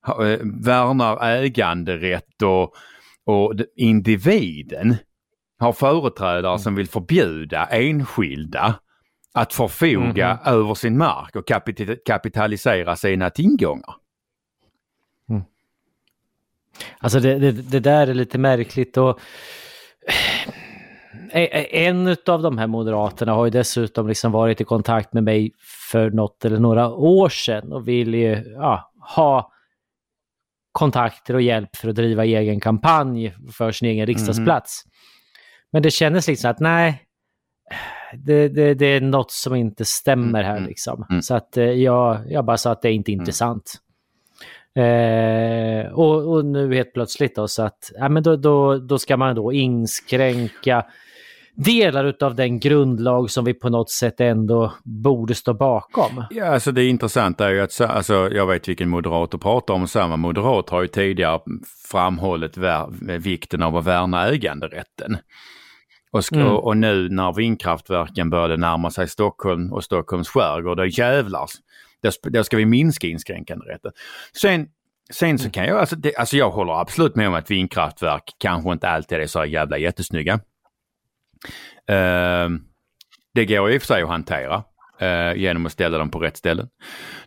[0.00, 2.74] har, eh, värnar äganderätt och,
[3.24, 4.96] och individen
[5.58, 8.74] har företrädare som vill förbjuda enskilda
[9.34, 13.94] att förfoga över sin mark och kapita- kapitalisera sina tillgångar.
[16.98, 19.20] Alltså det, det, det där är lite märkligt och
[21.32, 25.52] en av de här moderaterna har ju dessutom liksom varit i kontakt med mig
[25.90, 29.52] för något eller några år sedan och vill ju ja, ha
[30.72, 34.82] kontakter och hjälp för att driva egen kampanj för sin egen riksdagsplats.
[35.72, 37.02] Men det kändes liksom att nej,
[38.12, 41.06] det, det, det är något som inte stämmer här Mm, liksom.
[41.10, 41.22] mm.
[41.22, 43.74] Så att eh, jag, jag bara sa att det är inte intressant.
[44.76, 49.16] Eh, och, och nu helt plötsligt då så att ja, men då, då, då ska
[49.16, 50.84] man då inskränka
[51.54, 56.24] delar av den grundlag som vi på något sätt ändå borde stå bakom.
[56.30, 59.86] Ja, alltså det intressanta är ju att, alltså, jag vet vilken moderat du pratar om,
[59.88, 61.40] samma moderat har ju tidigare
[61.90, 62.56] framhållit
[63.20, 65.16] vikten av att värna äganderätten.
[66.12, 66.46] Och, Mm.
[66.48, 71.46] och nu när vindkraftverken började närma sig Stockholm och Stockholms skärgård, då jävlar,
[72.02, 73.92] då, då ska vi minska inskränkanderätten.
[74.40, 74.68] Sen,
[75.10, 78.72] sen så kan jag, alltså, det, alltså jag håller absolut med om att vindkraftverk kanske
[78.72, 80.40] inte alltid är så jävla jättesnygga.
[81.88, 82.60] Ehm,
[83.34, 84.64] det går i och för sig att hantera
[85.00, 86.68] eh, genom att ställa dem på rätt ställen.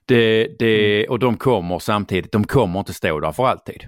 [0.06, 3.88] Det, det, och de kommer samtidigt, de kommer inte stå där för alltid.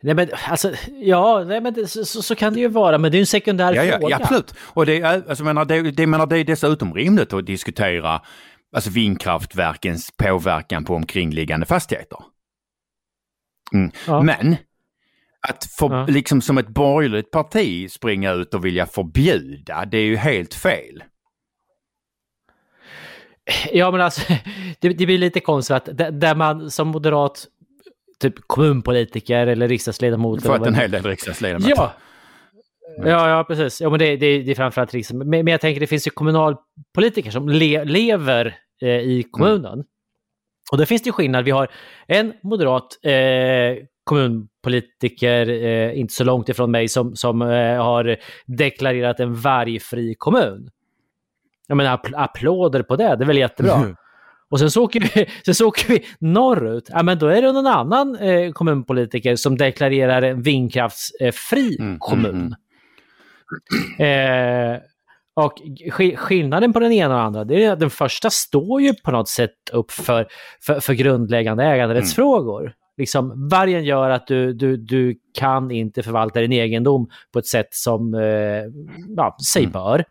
[0.00, 3.20] Nej men alltså, ja, nej, men så, så kan det ju vara, men det är
[3.20, 4.10] en sekundär Ja, ja, fråga.
[4.10, 4.54] ja, absolut.
[4.58, 8.20] Och det, är, alltså, menar, det, det, menar, det är dessutom rimligt att diskutera
[8.76, 12.18] alltså, vindkraftverkens påverkan på omkringliggande fastigheter.
[13.74, 13.90] Mm.
[14.06, 14.22] Ja.
[14.22, 14.56] Men
[15.48, 16.06] att för, Ja.
[16.06, 21.04] liksom som ett borgerligt parti springa ut och vilja förbjuda, det är ju helt fel.
[23.72, 24.22] Ja, men alltså,
[24.80, 25.88] det, det blir lite konstigt att
[26.20, 27.46] där, man som moderat
[28.20, 30.42] typ kommunpolitiker eller riksdagsledamot...
[30.42, 31.74] För att en hel del riksdagsledamöter.
[31.76, 31.92] Ja!
[33.04, 33.80] Ja, ja, precis.
[33.80, 35.18] Ja, men det, det, det är framförallt riksdagen.
[35.18, 39.84] Men, men jag tänker det finns ju kommunalpolitiker som le, lever i kommunen.
[40.72, 41.44] Och då finns det skillnad.
[41.44, 41.68] Vi har
[42.06, 49.20] en moderat eh, kommunpolitiker, eh, inte så långt ifrån mig, som, som eh, har deklarerat
[49.20, 50.70] en vargfri kommun.
[51.68, 53.72] Jag menar, app- applåder på det, det är väl jättebra.
[54.50, 56.88] Och sen så åker vi, sen så åker vi norrut.
[56.92, 62.34] Ja, men då är det någon annan eh, kommunpolitiker som deklarerar en vindkraftsfri Mm, kommun.
[62.36, 62.54] mm,
[63.98, 64.80] Eh,
[65.36, 68.80] och sk- skillnaden på den ena och den andra, det är att den första står
[68.80, 70.26] ju på något sätt upp för,
[70.62, 72.72] för, för grundläggande äganderättsfrågor.
[72.96, 77.68] Liksom, vargen gör att du, du, du kan inte förvalta din egendom på ett sätt
[77.70, 78.20] som eh,
[79.16, 79.72] ja, sig Mm.
[79.72, 80.04] bör.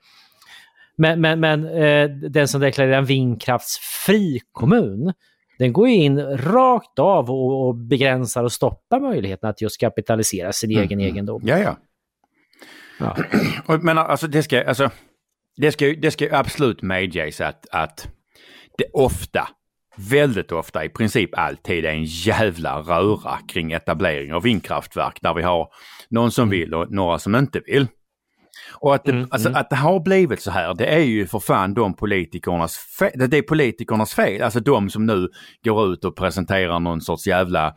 [0.98, 5.14] Men, men, men eh, den som deklarerar en vindkraftsfri kommun,
[5.60, 10.72] den går in rakt av och, och begränsar och stoppar möjligheten att just kapitalisera sin
[10.72, 11.06] egen mm.
[11.06, 11.42] egendom.
[11.46, 11.78] Ja, ja.
[13.00, 13.18] Ja.
[13.82, 14.90] Men alltså det ska, alltså,
[15.58, 18.08] det ska, det ska absolut medges att, att
[18.78, 19.48] det ofta,
[19.98, 25.42] väldigt ofta, i princip alltid är en jävla röra kring etablering av vindkraftverk där vi
[25.42, 25.68] har
[26.10, 27.88] någon som vill och några som inte vill.
[28.72, 29.62] Och att det, Mm, alltså, mm.
[29.62, 33.12] att det har blivit så här, det är ju för fan de politikernas fel.
[33.30, 35.30] Det är politikernas fel, alltså de som nu
[35.64, 37.76] går ut och presenterar någon sorts jävla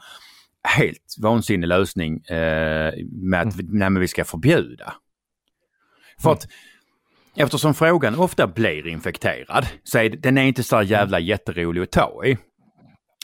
[0.62, 4.94] helt vansinnig lösning eh, med att vi, nej, men vi ska förbjuda.
[6.22, 6.46] För att
[7.38, 12.24] eftersom frågan ofta blir infekterad så är den är inte så jävla jätterolig att ta
[12.24, 12.36] i.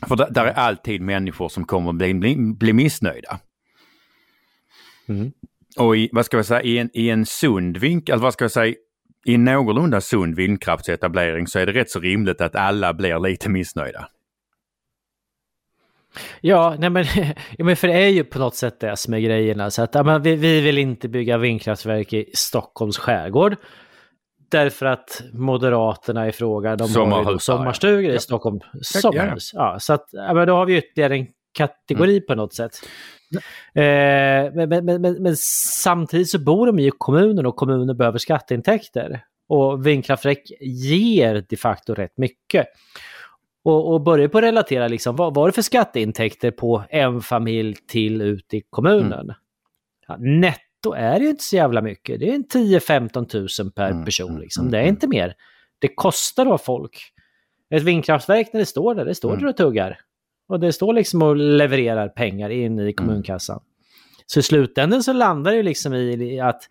[0.08, 3.38] För där, där är alltid människor som kommer bli, bli, bli missnöjda.
[5.08, 5.32] Mm.
[5.78, 8.44] och i, vad ska jag säga, i en, i en sund vinkel, alltså vad ska
[8.44, 8.74] jag säga,
[9.24, 13.48] i en någorlunda sund vindkraftsetablering så är det rätt så rimligt att alla blir lite
[13.48, 14.08] missnöjda.
[16.40, 17.04] Ja, nej men,
[17.58, 19.70] ja, men för det är ju på något sätt det som är grejerna.
[19.70, 23.56] Så att, ja, men vi, vi vill inte bygga vindkraftverk i Stockholms skärgård.
[24.54, 28.14] Därför att Moderaterna i fråga, de har ju sommarstugor ja.
[28.14, 28.60] i Stockholm.
[28.82, 29.50] Sommarhus.
[29.54, 32.26] Ja, så att, men då har vi ytterligare en kategori mm.
[32.26, 32.72] på något sätt.
[33.74, 33.82] Eh,
[34.54, 35.36] men, men, men, men,
[35.82, 39.24] samtidigt så bor de i kommunen och kommunen behöver skatteintäkter.
[39.48, 42.66] Och vindkraftverk ger de facto rätt mycket.
[43.64, 47.76] Och, och börja på att relatera, liksom, vad var det för skatteintäkter på en familj
[47.88, 49.20] till ut i kommunen?
[49.20, 49.34] Mm.
[50.08, 50.16] Ja,
[50.84, 52.20] netto är det ju inte så jävla mycket.
[52.20, 54.04] Det är 10-15 000 per mm.
[54.04, 54.30] person.
[54.30, 54.62] Mm, liksom.
[54.62, 54.94] Mm, det är mm.
[54.94, 55.34] inte mer.
[55.80, 57.10] Det kostar då folk.
[57.70, 59.98] Ett vindkraftverk när det står där, det står där och tuggar.
[60.48, 63.60] Och det står liksom och levererar pengar in i kommunkassan.
[64.26, 66.62] Så i slutändan så landar det liksom i att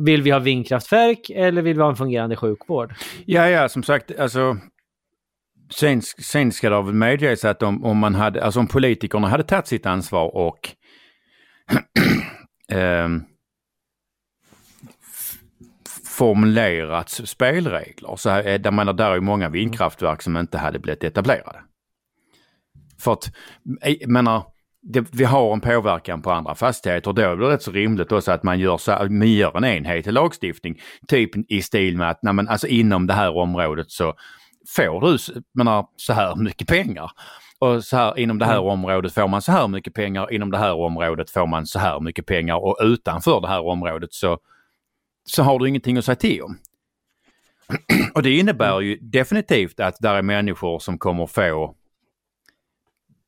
[0.00, 2.94] vill vi ha vindkraftverk eller vill vi ha en fungerande sjukvård?
[3.26, 4.56] Ja, ja, som sagt, alltså
[5.74, 9.42] Sen, sen ska det väl medges att om, om, man hade, alltså om politikerna hade
[9.42, 10.74] tagit sitt ansvar och
[12.72, 13.08] eh,
[16.18, 18.16] formulerats spelregler.
[18.16, 21.58] Så här, eh, där, menar, där är många vindkraftverk som inte hade blivit etablerade.
[23.00, 23.32] För att,
[23.82, 24.42] eh, jag menar,
[24.82, 27.08] det, vi har en påverkan på andra fastigheter.
[27.10, 29.64] och Då är det rätt så rimligt också att man gör, så, man gör en
[29.64, 30.80] enhetlig lagstiftning.
[31.08, 34.14] Typ i stil med att nej, men, alltså inom det här området så
[34.76, 35.18] får du
[35.54, 37.10] menar, så här mycket pengar.
[37.62, 38.68] Och så här, inom det här mm.
[38.68, 42.00] området får man så här mycket pengar, inom det här området får man så här
[42.00, 44.38] mycket pengar och utanför det här området så,
[45.24, 46.58] så har du ingenting att säga till om.
[48.14, 51.74] Och det innebär ju definitivt att där är människor som kommer få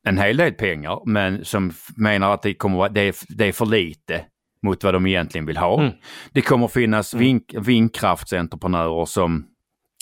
[0.06, 3.66] en hel del pengar men som menar att det, kommer, det, är, det är för
[3.66, 4.24] lite
[4.62, 5.80] mot vad de egentligen vill ha.
[5.80, 5.92] Mm.
[6.32, 7.24] Det kommer finnas mm.
[7.24, 9.46] vink, vindkraftsentreprenörer som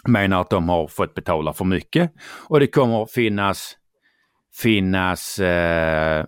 [0.09, 2.13] menar att de har fått betala för mycket
[2.49, 3.77] och det kommer finnas,
[4.57, 6.27] finnas eh,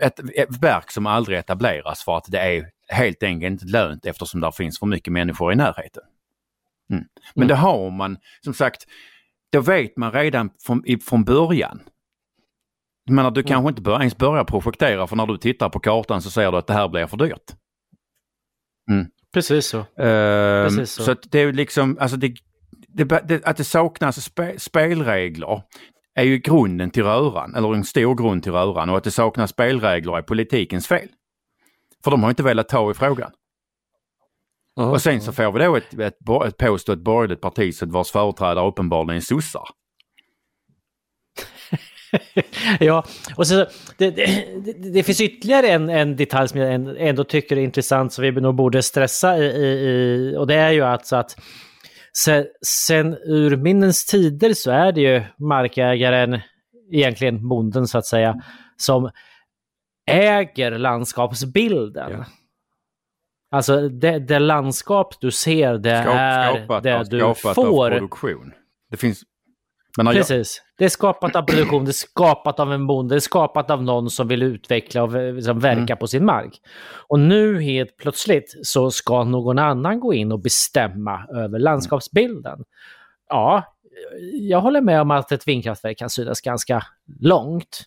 [0.00, 4.40] ett, ett verk som aldrig etableras för att det är helt enkelt inte lönt eftersom
[4.40, 6.02] det finns för mycket människor i närheten.
[6.90, 7.04] Mm.
[7.34, 7.48] Men mm.
[7.48, 8.86] det har man, som sagt,
[9.52, 11.80] då vet man redan från, från början.
[13.04, 13.48] Jag menar, du mm.
[13.48, 16.58] kanske inte bör, ens börjar projektera för när du tittar på kartan så ser du
[16.58, 17.54] att det här blir för dyrt.
[18.90, 19.06] Mm.
[19.32, 19.78] Precis så.
[19.78, 19.84] Uh,
[20.68, 21.02] Precis så.
[21.02, 22.34] så det är liksom, alltså det,
[22.88, 25.62] det, det, att det saknas spe, spelregler
[26.16, 29.50] är ju grunden till röran, eller en stor grund till röran och att det saknas
[29.50, 31.08] spelregler är politikens fel.
[32.04, 33.30] För de har inte velat ta i frågan.
[34.76, 38.68] Oh, och sen så får vi då ett, ett, ett påstått borgerligt parti vars företrädare
[38.68, 39.68] uppenbarligen är sossar.
[42.80, 43.04] ja,
[43.36, 47.60] och så, det, det, det, finns ytterligare en, en detalj som jag ändå tycker är
[47.60, 51.36] intressant som vi nog borde stressa i, i och det är ju alltså att
[52.18, 56.40] Sen, sen urminnens tider så är det ju markägaren,
[56.92, 58.42] egentligen bonden så att säga,
[58.76, 59.10] som
[60.06, 62.12] äger landskapsbilden.
[62.12, 62.24] Ja.
[63.50, 67.86] Alltså det, det, landskap du ser, det Skap, är det du får.
[67.86, 68.52] Av produktion.
[68.90, 69.22] Det finns
[69.96, 70.62] men Precis.
[70.78, 73.82] Det är skapat av produktion, det är skapat av en bonde, det är skapat av
[73.82, 75.96] någon som vill utveckla och liksom verka mm.
[75.96, 76.60] på sin mark.
[77.08, 82.64] Och nu helt plötsligt så ska någon annan gå in och bestämma över landskapsbilden.
[83.28, 83.62] Ja,
[84.32, 86.82] jag håller med om att ett vindkraftverk kan synas ganska
[87.20, 87.82] långt.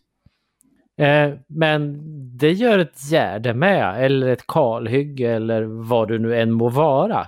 [0.97, 1.97] Eh, men
[2.37, 7.27] det gör ett gärde med, eller ett kalhygge eller vad du nu än må vara.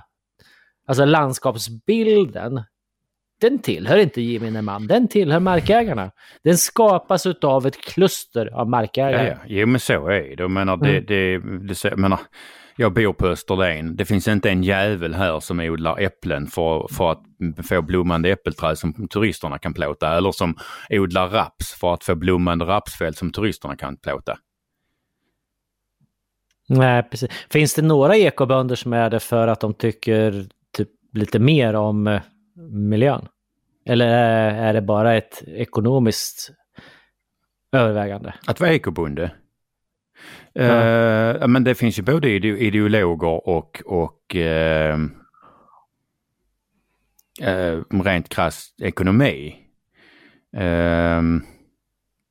[0.86, 2.62] Alltså landskapsbilden,
[3.42, 6.10] den tillhör inte gemene man, den tillhör markägarna.
[6.44, 9.26] Den skapas av ett kluster av markägare.
[9.26, 9.44] Ja, ja.
[9.46, 10.42] Jo, men så är det.
[10.42, 11.04] Jag menar, det, mm.
[11.06, 12.20] det, det, det menar,
[12.76, 13.96] jag bor på Österlen.
[13.96, 17.22] Det finns inte en jävel här som odlar äpplen för, för att
[17.68, 20.16] få blommande äppelträd som turisterna kan plåta.
[20.16, 20.56] Eller som
[20.90, 24.38] odlar raps för att få blommande rapsfält som turisterna kan plåta.
[26.68, 27.30] Nej, precis.
[27.50, 32.06] Finns det några ekobönder som är det för att de tycker typ lite mer om
[32.06, 32.20] eh,
[32.70, 33.28] miljön?
[33.84, 34.08] Eller
[34.54, 36.50] är det bara ett ekonomiskt
[37.72, 38.34] övervägande?
[38.46, 39.30] Att vara ekobonde?
[40.52, 41.34] Ja.
[41.34, 44.96] Uh, men det finns ju både ideologer och, och uh,
[47.48, 49.58] uh, rent krasst ekonomi.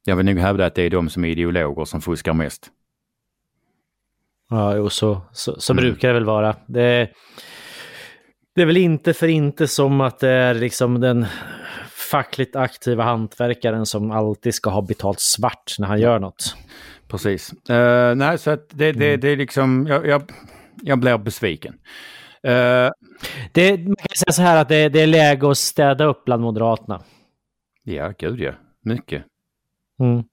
[0.05, 2.71] Jag vill nog hävda att det är de som är ideologer som fuskar mest.
[4.49, 5.83] Ja, jo, så, så, så mm.
[5.83, 6.55] brukar det väl vara.
[6.65, 7.09] Det,
[8.55, 11.25] det är väl inte för inte som att det är liksom den
[12.11, 16.55] fackligt aktiva hantverkaren som alltid ska ha betalt svart när han gör något.
[17.07, 17.53] Precis.
[17.69, 20.31] Uh, nej, så att det, det, det är liksom, jag, jag,
[20.81, 21.73] jag blir besviken.
[22.47, 22.89] Uh,
[23.51, 26.41] det, man kan säga så här att det, det, är läge att städa upp bland
[26.41, 27.01] Moderaterna.
[27.83, 28.51] Ja, gud ja.
[28.83, 29.23] Mycket.
[29.99, 30.23] Mm.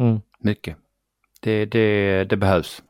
[0.00, 0.20] Mm.
[0.38, 0.76] Mycket.
[1.40, 2.82] Det, det, det behövs.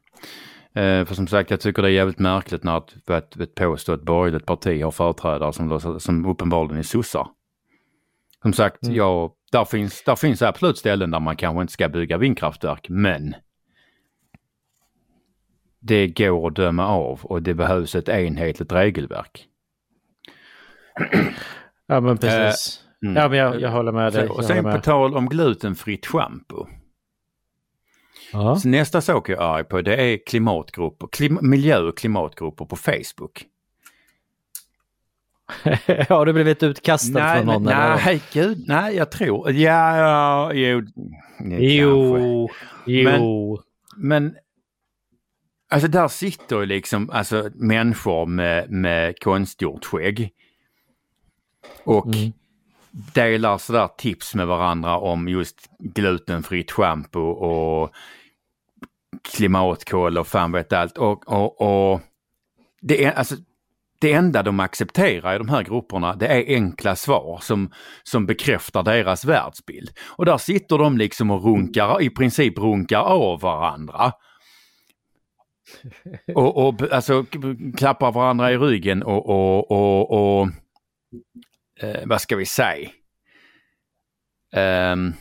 [0.77, 4.03] Uh, för som sagt, jag tycker det är jävligt märkligt när ett, ett, ett påstått
[4.03, 7.29] borgerligt parti har företrädare som, som uppenbarligen är sossar.
[8.43, 8.97] Som sagt, mm.
[8.97, 13.35] ja, där, finns, där finns absolut ställen där man kanske inte ska bygga vindkraftverk, men
[15.81, 19.47] det går att döma av och det behövs ett enhetligt regelverk.
[21.87, 22.85] Ja men precis.
[23.05, 23.23] Uh, mm.
[23.23, 24.29] Ja men jag, jag håller med dig.
[24.29, 26.67] och sen på tal om glutenfritt schampo.
[28.33, 28.57] Ja.
[28.57, 32.77] Så nästa sak jag är arg på det är klimatgrupper, klim, miljö och klimatgrupper på
[32.77, 33.45] Facebook.
[36.09, 37.63] Har du blivit utkastad nej, från någon?
[37.63, 40.83] Nej, nej, gud, nej, jag tror, ja, ja jo,
[41.41, 42.49] jo,
[42.87, 43.59] jo.
[43.97, 44.37] Men, men
[45.69, 50.31] Alltså där sitter ju liksom alltså, människor med, med konstgjort skägg.
[51.85, 52.33] Och mm
[53.15, 57.91] delar sådär tips med varandra om just glutenfritt schampo och
[59.33, 60.99] klimatkol och fan vet allt.
[60.99, 62.01] Och, och, och
[62.81, 63.35] det, är, alltså,
[64.01, 67.71] det enda de accepterar i de här grupperna det är enkla svar som,
[68.03, 69.91] som bekräftar deras världsbild.
[70.07, 74.13] Och där sitter de liksom och runkar, i princip runkar av varandra
[76.35, 77.25] och, och alltså
[77.77, 80.49] klappar varandra i ryggen och, och, och, och
[81.81, 82.91] eh, vad ska vi säga?
[84.93, 85.15] Um,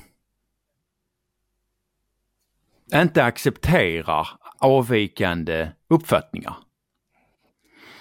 [2.94, 4.28] inte accepterar
[4.60, 6.56] avvikande uppfattningar.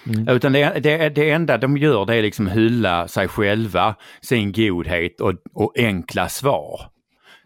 [0.07, 0.27] Mm.
[0.27, 5.21] Utan det, det, det enda de gör det är liksom hylla sig själva, sin godhet
[5.21, 6.91] och, och enkla svar.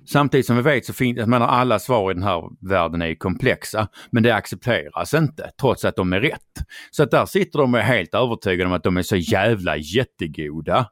[0.08, 3.16] Samtidigt som vi vet så finns, jag menar alla svar i den här världen är
[3.16, 6.66] komplexa, men det accepteras inte trots att de är rätt.
[6.92, 9.78] Så att där sitter de och är helt övertygade om att de är så jävla
[9.78, 10.86] jättegoda.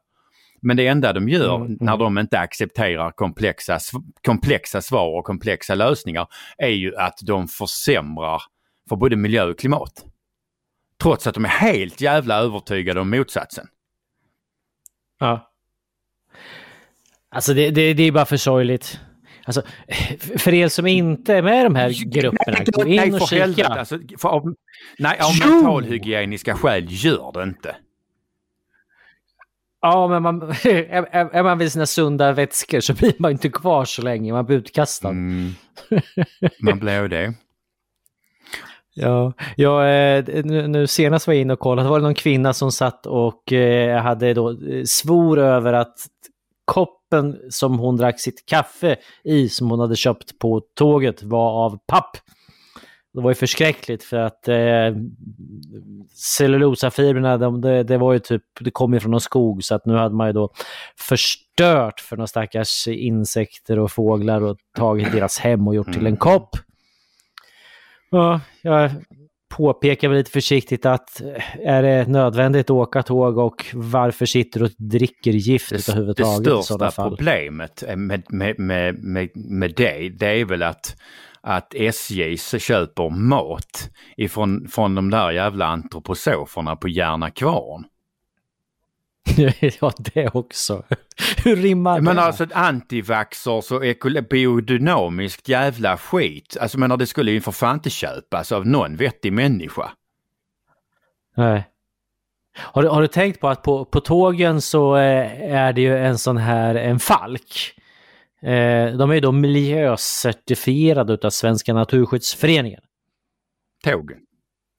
[0.60, 1.78] Men det enda de gör mm, mm.
[1.80, 3.78] när de inte accepterar komplexa,
[4.26, 6.26] komplexa svar och komplexa lösningar
[6.58, 8.42] är ju att de försämrar
[8.88, 10.04] för både miljö och klimat.
[11.02, 13.66] Trots att de är helt jävla övertygade om motsatsen.
[15.18, 15.50] Ja.
[17.30, 19.00] Alltså det, det, det är bara för sorgligt.
[19.44, 19.62] Alltså,
[20.38, 23.66] för er som inte är med i de här grupperna, gå in nej, och kika.
[23.66, 24.54] Alltså, för av,
[24.98, 27.76] nej, av mentalhygieniska skäl, gör det inte.
[29.80, 33.84] Ja, men man, är, är man vid sina sunda vätskor så blir man inte kvar
[33.84, 35.08] så länge, man blir utkastad.
[35.08, 35.52] Mm,
[36.62, 37.34] man blir det.
[39.00, 39.82] Ja, ja
[40.26, 43.52] nu, nu senast var jag inne och kollade, det var någon kvinna som satt och
[43.52, 45.96] eh, hade då eh, svor över att
[46.64, 51.78] koppen som hon drack sitt kaffe i, som hon hade köpt på tåget, var av
[51.86, 52.16] papp.
[53.18, 54.56] Det var ju förskräckligt för att eh,
[56.14, 59.86] cellulosafibrerna, de, det, det, var ju typ, det kom ju från någon skog så att
[59.86, 60.50] nu hade man ju då
[60.96, 66.16] förstört för några stackars insekter och fåglar och tagit deras hem och gjort till en
[66.16, 66.56] kopp.
[68.10, 68.90] Ja, jag
[69.48, 74.66] påpekar lite försiktigt att eh, är det nödvändigt att åka tåg och varför sitter du
[74.66, 76.44] och dricker gift det, överhuvudtaget?
[76.44, 80.96] Det största problemet med, med, med, med, med det, det är väl att
[81.40, 87.84] att SJ köper mat ifrån från de där jävla antroposoferna på Järna kvarn.
[89.80, 90.82] ja, det också.
[91.44, 92.02] Hur rimmar det?
[92.02, 93.82] Men alltså antivaxxers och
[94.30, 96.56] biodynamiskt jävla skit.
[96.60, 99.90] Alltså menar det skulle ju för fan inte köpas av någon vettig människa.
[101.36, 101.68] Nej.
[102.58, 105.98] Har du, har du tänkt på att på, på tågen så eh, är det ju
[105.98, 107.74] en sån här, en falk.
[108.42, 112.80] Eh, de är ju då miljöcertifierade av Svenska Naturskyddsföreningen.
[113.84, 114.18] Tågen?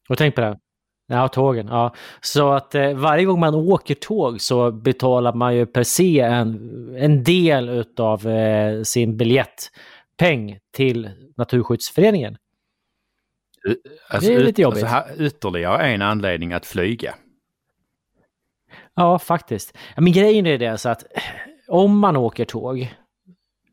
[0.08, 0.60] Har du tänkt på det?
[1.08, 1.68] Ja, tågen.
[1.68, 1.96] Ja.
[2.22, 6.96] Så att eh, varje gång man åker tåg så betalar man ju per se en,
[6.96, 12.38] en del utav eh, sin biljettpeng till Naturskyddsföreningen.
[14.10, 14.84] Alltså, det är lite jobbigt.
[14.84, 17.16] Alltså, ytterligare en anledning att flyga.
[18.96, 19.78] Ja, faktiskt.
[19.98, 21.04] Men grejen är det så att
[21.68, 22.94] om man åker tåg,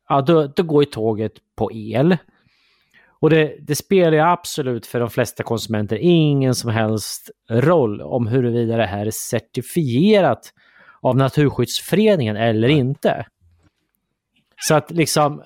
[0.09, 2.17] ja, då, då går ju tåget på el.
[3.21, 8.27] Och det, det, spelar ju absolut för de flesta konsumenter ingen som helst roll om
[8.27, 10.53] huruvida det här är certifierat
[11.01, 13.27] av Naturskyddsföreningen eller inte.
[14.61, 15.43] Så att liksom,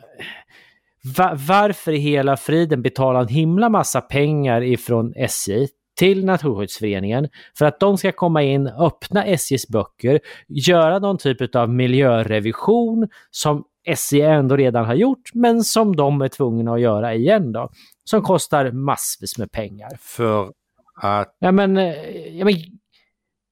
[1.17, 7.65] va, varför i hela friden betala en himla massa pengar ifrån SJ till Naturskyddsföreningen för
[7.65, 14.21] att de ska komma in, öppna SJs böcker, göra någon typ av miljörevision som SJ
[14.21, 17.71] ändå redan har gjort, men som de är tvungna att göra igen då.
[18.05, 19.89] Som kostar massvis med pengar.
[20.01, 20.53] För
[21.03, 21.37] att...
[21.39, 21.95] Ja men, eh,
[22.39, 22.55] ja men,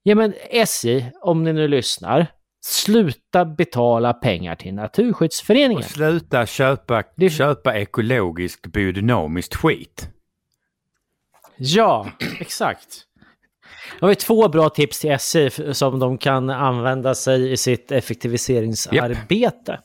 [0.03, 2.27] ja men SJ, om ni nu lyssnar,
[2.65, 5.77] sluta betala pengar till Naturskyddsföreningen.
[5.77, 10.09] Och sluta köpa, Det- köpa ekologiskt biodynamiskt skit.
[11.57, 12.07] Ja,
[12.39, 13.05] exakt.
[13.99, 17.91] Då har två bra tips till SJ f- som de kan använda sig i sitt
[17.91, 19.79] effektiviseringsarbete.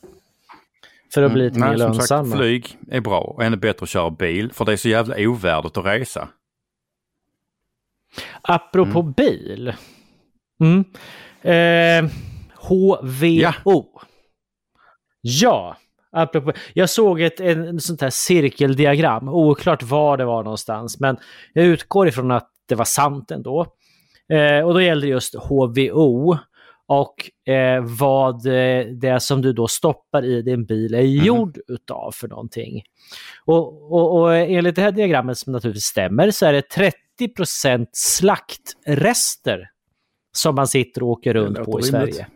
[1.13, 2.25] För att bli lite mer lönsamma.
[2.25, 5.15] sagt, flyg är bra och ännu bättre att köra bil för det är så jävla
[5.19, 6.27] ovärdigt att resa.
[8.41, 9.73] Apropå bil.
[10.59, 10.85] Mm.
[11.41, 12.11] Eh,
[12.55, 13.85] HVO.
[15.21, 15.77] Ja.
[16.11, 16.53] apropå.
[16.73, 21.17] Jag såg ett en, en sånt här cirkeldiagram, oklart var det var någonstans, men
[21.53, 23.65] jag utgår ifrån att det var sant ändå.
[24.33, 26.37] Eh, och då gällde det just HVO
[26.87, 32.11] och eh, vad eh, det som du då stoppar i din bil är gjord utav
[32.11, 32.83] för någonting.
[33.45, 39.69] Och, och, och enligt det här diagrammet som naturligtvis stämmer så är det 30% slaktrester
[40.31, 42.15] som man sitter och åker runt på i rimligt.
[42.15, 42.27] Sverige.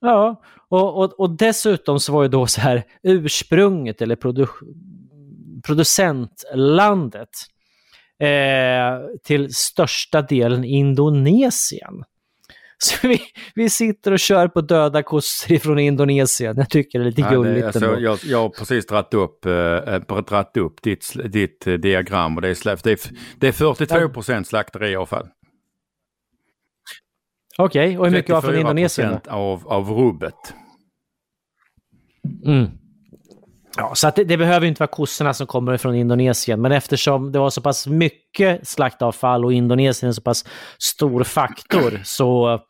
[0.00, 4.46] Ja, och, och, och dessutom så var ju då så här ursprunget eller produ
[5.66, 7.28] producentlandet
[8.18, 12.04] eh, till största delen Indonesien.
[12.84, 13.20] Så vi,
[13.54, 16.56] vi sitter och kör på döda kossor från Indonesien.
[16.56, 18.00] Jag tycker det är lite Ja, gulligt alltså, ändå.
[18.00, 22.48] jag, jag har precis dratt upp, eh, dratt upp ditt, ditt eh, diagram och det
[22.48, 22.84] är, släppt.
[22.84, 22.98] det är,
[23.38, 25.28] det är 42 procent slakteriavfall.
[27.58, 29.18] Okej, och hur mycket var från 34% Indonesien?
[29.24, 29.30] då?
[29.30, 30.54] av, av rubbet.
[32.46, 32.70] Mm.
[33.76, 37.32] Ja, så att det, det behöver inte vara kossorna som kommer från Indonesien, men eftersom
[37.32, 40.44] det var så pass mycket slaktavfall och Indonesien är en så pass
[40.78, 42.60] stor faktor så eh,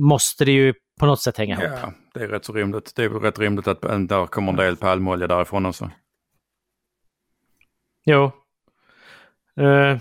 [0.00, 1.78] måste det ju på något sätt hänga ihop.
[1.82, 2.92] Ja, det är rätt så rimligt.
[2.96, 5.90] Det är väl rätt rimligt att eh, där kommer en del palmolja därifrån också.
[8.04, 8.24] Jo.
[9.60, 9.98] Eh,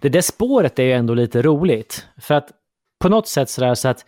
[0.00, 2.06] det där spåret är ju ändå lite roligt.
[2.20, 2.50] För att
[3.00, 4.06] på något sätt sådär så att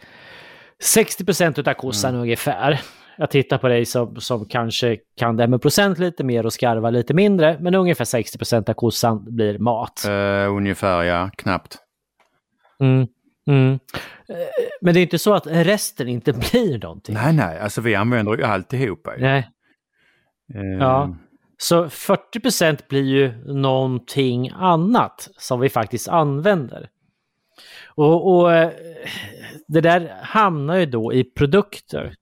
[0.82, 2.80] 60 utav kossan ungefär.
[3.16, 6.90] Jag tittar på dig som, som kanske kan det med procent lite mer och skarva
[6.90, 7.58] lite mindre.
[7.60, 10.04] Men ungefär 60 av kossan blir mat.
[10.08, 11.78] Uh, ungefär, ja, knappt.
[12.80, 13.06] Mm.
[13.46, 13.72] Mm.
[14.28, 14.36] Eh,
[14.80, 17.14] Men det är inte så att resten inte blir någonting.
[17.14, 19.16] Nej, nej, alltså vi använder ju alltihopa.
[19.16, 19.22] ju.
[19.22, 19.50] Nej.
[20.54, 21.16] Eh, Ja.
[21.58, 26.88] Så 40% blir ju någonting annat som vi faktiskt använder.
[27.86, 28.70] Och, och eh,
[29.68, 32.14] det där hamnar ju då i produkter.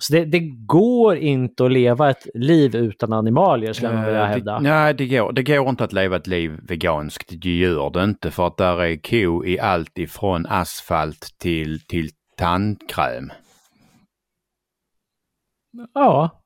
[0.00, 4.26] Så det, det går inte att leva ett liv utan animalier skulle jag vilja Eh,
[4.26, 4.54] hävda.
[4.54, 7.28] Det, nej, det går, det går inte att leva ett liv veganskt.
[7.42, 12.10] Det gör det inte för att där är ko i allt ifrån asfalt till, till
[12.36, 13.30] tandkräm.
[15.94, 16.42] Ja.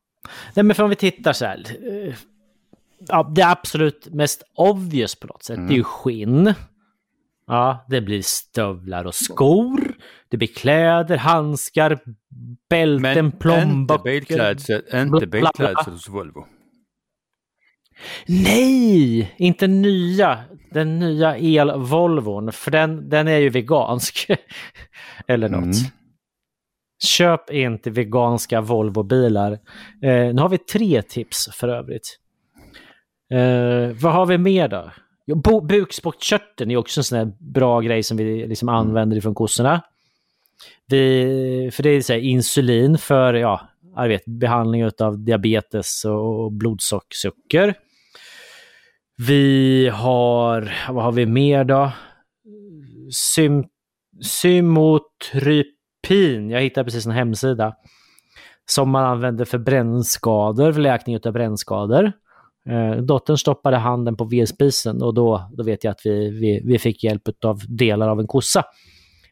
[0.55, 1.65] Nej, men för om vi tittar så här.
[2.09, 2.15] eh,
[3.09, 6.55] Ja, det absolut mest obvious på något sätt, det är ju skinn.
[7.47, 9.95] Ja, det blir stövlar och skor.
[10.33, 11.99] Det blir kläder, handskar,
[12.71, 14.37] bälten, Men plånböcker.
[14.37, 16.47] Bla, inte bilklädsel hos Volvo.
[18.27, 20.39] Nej, inte nya.
[20.71, 24.27] Den nya el-Volvon, för den, den är ju vegansk.
[25.27, 25.65] Eller något.
[25.65, 25.91] Mm.
[27.05, 29.53] Köp inte veganska Volvo-bilar.
[30.03, 32.19] Eh, nu har vi tre tips för övrigt.
[33.33, 34.91] Eh, vad har vi mer då?
[35.27, 39.83] Jo, Bukspottkörteln är också en sån bra grej som vi liksom använder ifrån kossorna.
[40.87, 46.53] Vi, för det är så här, insulin för ja, jag vet, behandling av diabetes och
[46.53, 47.75] blodsockersucker.
[49.27, 51.93] Vi har, vad har vi mer då?
[53.35, 53.65] Sym,
[54.23, 55.71] symotrypin,
[56.51, 57.75] jag hittade precis en hemsida.
[58.67, 62.13] Som man använder för brännskador, för läkning av brännskador.
[62.69, 66.79] Eh, dottern stoppade handen på vedspisen och då, då vet jag att vi, vi, vi
[66.79, 68.65] fick hjälp av delar av en kossa.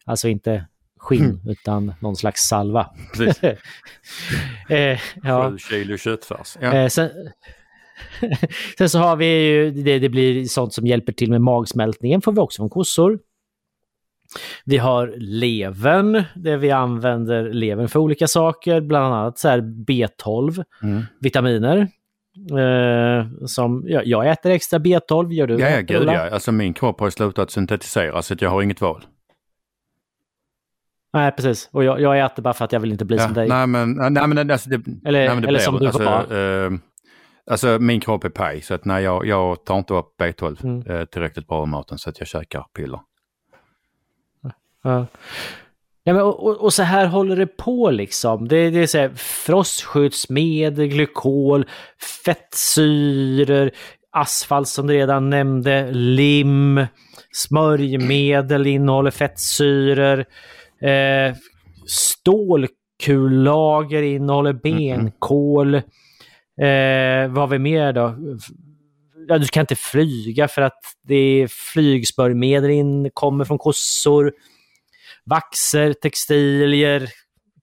[0.05, 0.66] Alltså inte
[1.01, 2.87] skinn utan någon slags salva.
[3.17, 3.43] Precis.
[4.69, 5.51] eh, ja.
[5.51, 6.57] Sju kilo köttfärs.
[6.61, 6.73] Ja.
[6.73, 7.11] Eh, sen,
[8.79, 12.33] sen så har vi ju, det, det blir sånt som hjälper till med magsmältningen, får
[12.33, 13.19] vi också från kossor.
[14.65, 20.65] Vi har levern, där vi använder levern för olika saker, bland annat så här B12,
[20.83, 21.03] Mm.
[21.21, 21.89] vitaminer.
[22.51, 25.59] Eh, som, ja, jag äter extra B12, gör du?
[25.59, 26.31] Ja, gud ja.
[26.31, 29.05] Alltså min kropp har slutat syntetisera så jag har inget val.
[31.13, 31.69] Nej, precis.
[31.73, 33.49] Och jag, jag äter bara för att jag vill inte bli Ja, som dig.
[33.49, 34.77] nej, men, nej, men, alltså, det,
[35.09, 36.65] Eller- nej, men det eller blir- som du alltså, var.
[36.67, 36.71] eh,
[37.51, 40.87] Alltså min kropp är paj så att nej, jag, jag tar inte upp B12 Mm.
[41.01, 43.01] eh, tillräckligt bra i maten så att jag käkar piller.
[44.83, 45.07] Ja.
[46.05, 48.49] Ja, men, och, och- så här håller det på liksom.
[48.49, 51.67] Det, det är så här, frostskyddsmedel, glykol,
[52.25, 53.71] fettsyror,
[54.13, 56.87] asfalt som du redan nämnde, lim,
[57.33, 60.25] smörjmedel innehåller fettsyror,
[60.89, 61.35] eh,
[61.87, 65.74] stålkullager innehåller benkol.
[65.74, 65.81] Eh,
[67.28, 68.16] vad har vi mer då?
[69.28, 74.33] Ja, du kan inte flyga för att det är flygsmörjmedel in, kommer från kossor.
[75.24, 77.09] Vaxer, textilier,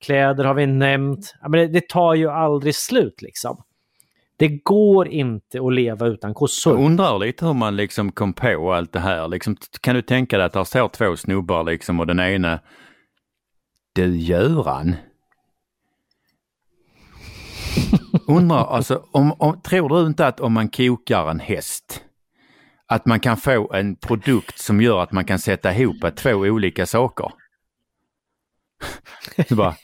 [0.06, 1.36] kläder har vi nämnt.
[1.42, 3.64] Ja, men det, det tar ju aldrig slut liksom.
[4.40, 6.78] Det går inte att leva utan Jag kossor.
[6.78, 9.28] undrar lite hur man liksom kom på allt det här.
[9.28, 12.60] Liksom, kan du tänka dig att där står två snubbar liksom och den ena
[13.98, 14.96] du Göran.
[18.28, 22.04] Undrar alltså, om, om, tror du inte att om man kokar en häst
[22.88, 26.86] att man kan få en produkt som gör att man kan sätta ihop två olika
[26.86, 27.32] saker?
[29.50, 29.76] Du bara,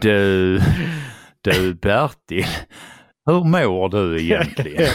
[0.00, 0.60] du,
[1.40, 2.46] du Bertil,
[3.26, 4.92] hur mår du egentligen?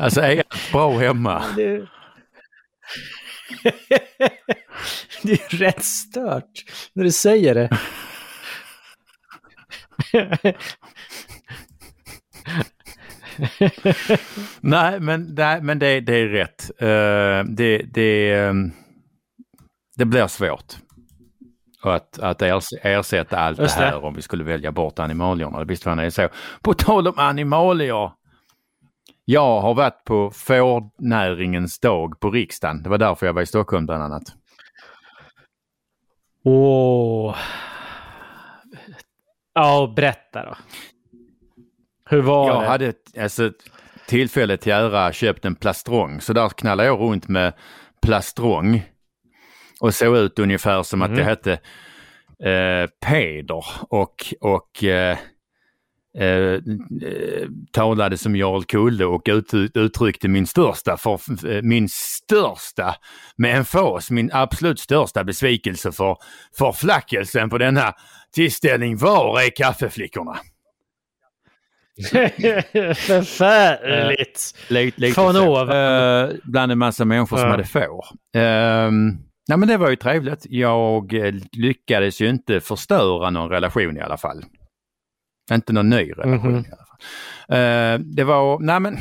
[0.00, 1.44] Alltså är allt bra hemma?
[5.22, 5.32] Det...
[5.32, 7.70] är rätt stört när du säger det.
[14.60, 16.70] Nej, men, nej, men det, det är rätt.
[16.78, 18.72] Eh, det, det, ehm,
[19.96, 20.74] det blir svårt
[21.82, 23.84] att, att ers- ersätta allt det Just det.
[23.84, 25.64] här om vi skulle välja bort animalierna.
[25.64, 26.28] Visst fan är det så.
[26.62, 28.12] På tal om animalier.
[29.28, 32.82] Jag har varit på fårnäringens dag på riksdagen.
[32.82, 34.22] Det var därför jag var i Stockholm bland annat.
[36.44, 37.36] Åh.
[39.54, 40.56] Ja, berätta då.
[42.10, 42.66] Hur var Jag det?
[42.68, 43.52] hade alltså,
[44.08, 47.52] tillfälle till ära köpt en plastrong så där knallade jag runt med
[48.02, 48.82] plastrong
[49.80, 51.16] och såg ut ungefär som att Mhm.
[51.18, 51.52] det hette
[52.50, 55.18] eh, Peder och, och eh,
[56.18, 56.60] eh, eh,
[57.72, 62.94] talade som Jarl Kulle och ut, uttryckte min största, för, eh, min största
[63.36, 66.16] med emfas, min absolut största besvikelse för
[66.58, 67.92] förflackelsen på denna
[68.34, 68.96] tillställning.
[68.96, 70.36] Var är kaffeflickorna?
[72.96, 74.54] Förfärligt.
[74.68, 75.68] Lite, lite Från ovan.
[75.70, 77.50] Eh, bland en massa människor som Ja.
[77.50, 78.04] hade får.
[78.36, 78.90] Uh,
[79.48, 80.46] nej men det var ju trevligt.
[80.50, 84.44] Jag eh, lyckades ju inte förstöra någon relation i alla fall.
[85.52, 86.64] Inte någon ny relation Mhm.
[86.64, 86.98] i alla fall.
[87.58, 88.98] Eh, det var, nej men.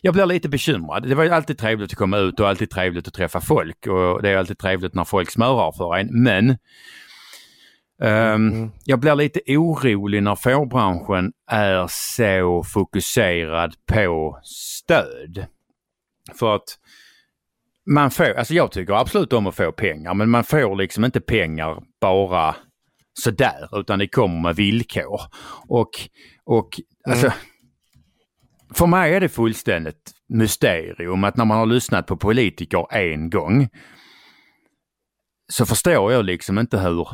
[0.00, 1.08] Jag blir lite bekymrad.
[1.08, 4.22] Det var ju alltid trevligt att komma ut och alltid trevligt att träffa folk och
[4.22, 6.22] det är alltid trevligt när folk smörar för en.
[6.22, 6.50] Men
[8.02, 8.70] ehm, Mm.
[8.84, 15.46] jag blir lite orolig när fårbranschen är så fokuserad på stöd.
[16.38, 16.78] För att
[17.90, 21.20] man får, alltså jag tycker absolut om att få pengar men man får liksom inte
[21.20, 22.56] pengar bara
[23.20, 25.20] sådär utan det kommer med villkor.
[25.68, 25.90] Och,
[26.44, 27.32] och alltså,
[28.74, 33.68] för mig är det fullständigt mysterium att när man har lyssnat på politiker en gång
[35.52, 37.08] så förstår jag liksom inte hur,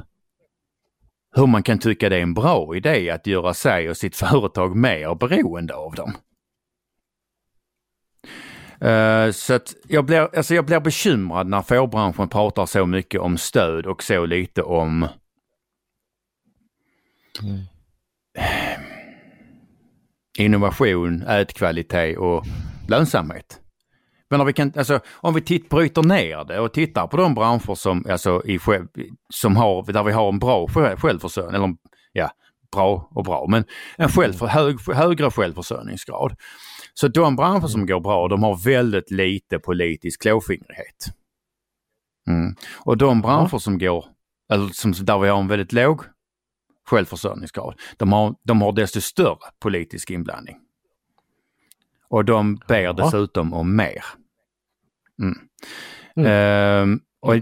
[1.36, 4.76] hur man kan tycka det är en bra idé att göra sig och sitt företag
[4.76, 6.12] mer beroende av dem.
[8.80, 13.38] Eh, så att jag blir, alltså jag blir bekymrad när fårbranschen pratar så mycket om
[13.38, 15.08] stöd och så lite om
[20.38, 22.44] innovation, ätkvalitet och
[22.88, 23.60] lönsamhet.
[24.30, 27.34] Men om vi, kan, alltså, om vi titt, bryter ner det och tittar på de
[27.34, 28.58] branscher som, alltså, i,
[29.34, 31.74] som har, där vi har en bra själv- självförsörjning, eller
[32.12, 32.30] ja,
[32.72, 33.64] bra och bra, men
[33.96, 36.36] en själv, hög, högre självförsörjningsgrad.
[36.94, 41.06] Så de branscher som går bra, de har väldigt lite politisk klåfingrighet.
[42.28, 42.54] Mm.
[42.78, 44.04] Och de branscher som går,
[44.52, 46.02] eller som, där vi har en väldigt låg
[46.84, 50.56] självförsörjningsgrad, de har, de har desto större politisk inblandning.
[52.08, 52.92] Och de ber Ja.
[52.92, 54.04] dessutom om mer.
[55.22, 55.38] Mm.
[56.16, 56.26] Mm.
[56.32, 57.34] Ehm, och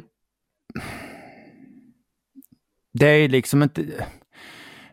[2.93, 4.07] det är liksom inte...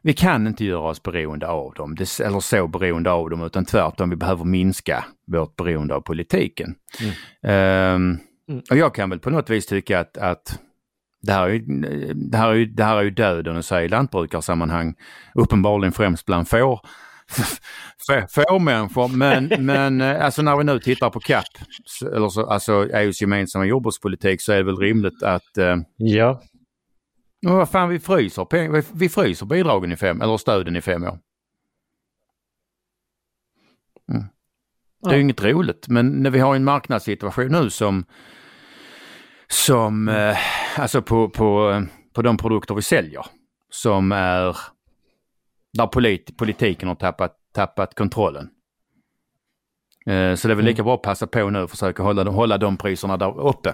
[0.02, 4.10] Vi kan inte göra oss beroende av dem, eller så beroende av dem, utan tvärtom,
[4.10, 6.76] vi behöver minska vårt beroende av politiken.
[7.44, 8.18] Ehm,
[8.50, 8.62] Mm.
[8.72, 10.60] och jag kan väl på något vis tycka att, att
[11.26, 11.60] det här, är ju,
[12.14, 14.96] det, här är ju, det här är ju döden att säga i lantbrukarsammanhang,
[15.34, 16.80] uppenbarligen främst bland får,
[18.30, 19.08] fårmänniskor.
[19.08, 21.46] Men, men eh, alltså när vi nu tittar på CAP,
[22.16, 26.42] eller så, alltså EUs gemensamma jordbrukspolitik, så är det väl rimligt att eh, Ja.
[27.42, 28.48] Men vad fan, vi fryser,
[28.98, 31.20] vi fryser bidragen i fem, eller stöden i fem år.
[34.12, 34.24] Mm.
[35.04, 35.22] Det är ju Ja.
[35.22, 38.06] inget roligt, men när vi har en marknadssituation nu som,
[39.48, 40.38] som eh,
[40.78, 43.26] alltså på, på, på de produkter vi säljer,
[43.70, 44.58] som är
[45.74, 48.50] där polit, politiken har tappat, tappat kontrollen.
[50.06, 52.58] Eh, så det är väl lika bra att passa på nu och försöka hålla, hålla
[52.58, 53.70] de priserna där uppe.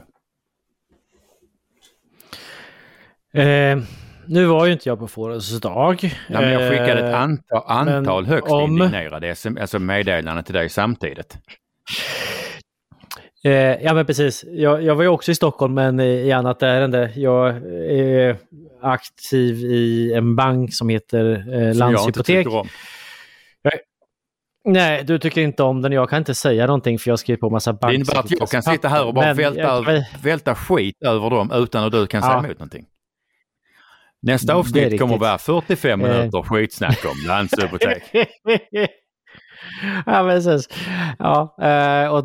[3.34, 3.80] Eh,
[4.26, 6.04] nu var ju inte jag på Fårens dag.
[6.30, 10.70] Ja, men jag skickade ett Eh, antal, antal högst om- indignerade alltså meddelanden till dig
[10.70, 11.38] samtidigt.
[13.44, 13.52] Eh,
[13.84, 14.44] ja men precis.
[14.48, 17.12] Jag, jag var ju också i Stockholm men i, annat ärende.
[17.16, 17.50] Jag
[17.92, 18.38] är
[18.82, 22.48] aktiv i en bank som heter eh, Landshypotek.
[24.66, 25.92] Nej, du tycker inte om den.
[25.92, 28.64] Jag kan inte säga någonting för jag skriver på massa Det innebär att jag kan
[28.64, 32.34] sitta här och bara välta, jag- välta skit över dem utan att du kan säga
[32.34, 32.40] Ja.
[32.46, 32.86] emot någonting.
[34.22, 35.22] Nästa är avsnitt kommer riktigt.
[35.22, 36.08] vara 45 Eh.
[36.08, 38.04] minuter skitsnack om Landshypotek.
[40.06, 40.70] ja, precis.
[41.20, 42.24] Ja, eh, och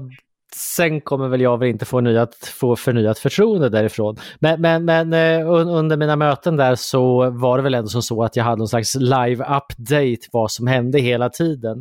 [0.57, 4.17] sen kommer väl jag väl inte få, nyat, få förnyat förtroende därifrån.
[4.39, 8.03] Men, men, men eh, un, under mina möten där så var det väl ändå som
[8.03, 11.79] så att jag hade någon slags live-update vad som hände hela tiden.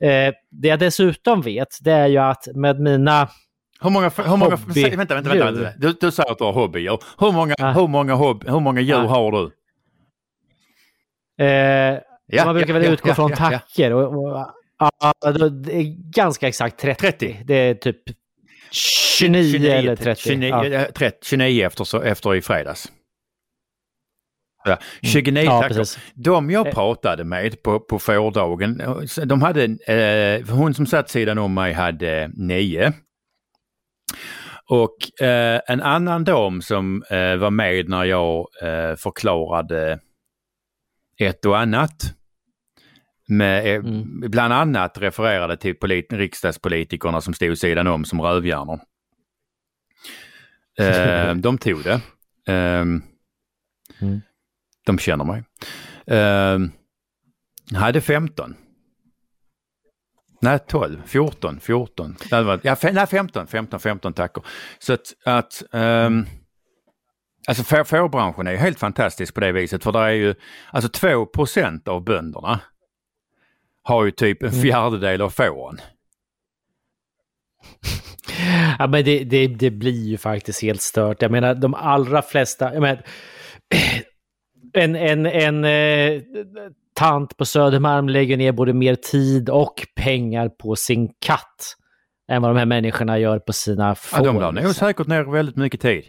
[0.00, 3.28] Eh, det jag dessutom vet det är ju att med mina
[3.80, 5.70] Hur många, hur många, Hobby- vänta, vänta, vänta, vänta.
[5.78, 6.98] Du, du säger att du har hobbyer.
[7.18, 7.70] Hur många, Ja.
[7.70, 9.06] hur många, hobb, hur många djur Ja.
[9.06, 9.50] har du?
[11.44, 11.98] Eh,
[12.28, 13.36] Ja, man brukar ja, väl utgå ja, från ja.
[13.36, 13.92] tacker.
[13.92, 14.46] Och, och,
[14.78, 15.12] ja,
[15.50, 17.00] det är ganska exakt 30.
[17.00, 17.42] 30.
[17.44, 17.96] Det är typ
[18.70, 20.22] 29, eller 30.
[20.22, 20.66] 29, ja.
[20.66, 22.92] ja, 30, 29 efter, efter i fredags.
[24.64, 25.74] Ja, 29 Ja, tackor.
[25.74, 25.98] precis.
[26.14, 26.74] De jag Eh.
[26.74, 28.82] pratade med på, på fårdagen,
[29.26, 32.92] de hade, eh, hon som satt sidan om mig hade nio.
[34.70, 39.98] Och eh, en annan dam som eh, var med när jag eh, förklarade
[41.20, 41.92] ett och annat.
[43.28, 44.20] Med, eh, Mm.
[44.30, 48.80] Bland annat refererade till polit- riksdagspolitikerna som stod sidan om som rövhjärnor.
[50.78, 52.00] Eh, de tog det.
[52.52, 53.02] Ehm,
[54.00, 54.20] Mm.
[54.86, 55.44] De känner mig.
[56.06, 56.70] Ehm,
[57.74, 58.56] hade 15.
[60.40, 62.16] Nej, 12, 14, 14.
[62.30, 64.44] Det hade varit, ja, nej, 15, 15, 15 tackor.
[64.78, 66.26] Så att, att um,
[67.48, 70.34] alltså får- fårbranschen är helt fantastisk på det viset för det är ju,
[70.70, 71.28] alltså 2
[71.86, 72.60] av bönderna
[73.86, 75.80] har ju typ en fjärdedel av fåren.
[78.78, 81.22] Ja, men det, det, det blir ju faktiskt helt stört.
[81.22, 82.74] Jag menar, de allra flesta...
[82.74, 83.02] Jag menar,
[84.72, 86.22] en en, en eh,
[86.94, 91.76] tant på Södermalm lägger ner både mer tid och pengar på sin katt
[92.28, 94.18] än vad de här människorna gör på sina får.
[94.18, 96.04] Ja, de la nog säkert ner väldigt mycket tid.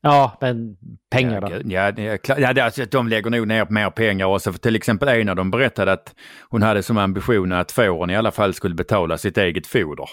[0.00, 0.76] Ja, men
[1.10, 1.48] pengar då?
[1.64, 4.52] Ja, ja, ja, är alltså, de lägger nog ner mer pengar också.
[4.52, 6.14] För till exempel en av dem berättade att
[6.48, 10.08] hon hade som ambition att fåren i alla fall skulle betala sitt eget foder.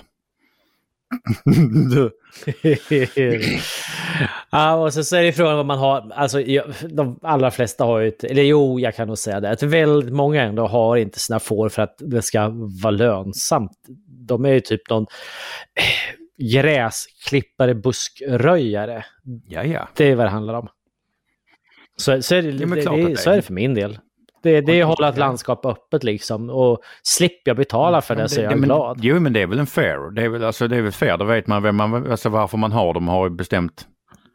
[4.52, 6.12] ja, och så, så är det frågan vad man har.
[6.12, 6.44] Alltså,
[6.90, 10.14] de allra flesta har ju ett, eller jo, jag kan nog säga det, att väldigt
[10.14, 12.52] många ändå har inte sina får för att det ska
[12.84, 13.72] vara lönsamt.
[14.08, 15.06] De är ju typ någon
[16.38, 19.06] gräsklippare, buskröjare.
[19.48, 19.88] Ja, ja.
[19.96, 20.68] Det är vad det handlar om.
[21.98, 22.50] Så, så, är, det,
[22.82, 23.36] Ja, det, det, så är.
[23.36, 24.00] det för min del.
[24.44, 26.50] Det, det är att hålla ett landskap öppet liksom.
[26.50, 29.00] Och slipper jag betala för det så är jag men, glad.
[29.02, 30.12] Jo, men det är väl en fair.
[30.12, 31.18] Det är väl, alltså, det är väl fair.
[31.18, 33.08] Då vet man, vem man alltså, varför man har dem.
[33.08, 33.88] Har bestämt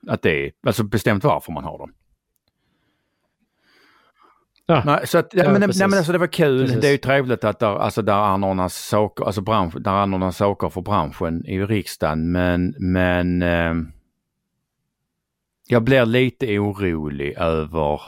[0.08, 1.92] att det är, alltså bestämt varför man har dem.
[4.70, 4.82] Ja.
[4.86, 5.80] Nej, så att, ja, Ja, men, precis.
[5.80, 6.60] nej, men alltså det var kul.
[6.66, 6.80] Precis.
[6.80, 10.68] Det är ju trevligt att där, alltså, där anordnas saker, alltså bransch, där anordnas saker
[10.68, 12.32] för branschen i riksdagen.
[12.32, 13.74] Men, men eh,
[15.68, 18.00] jag blir lite orolig över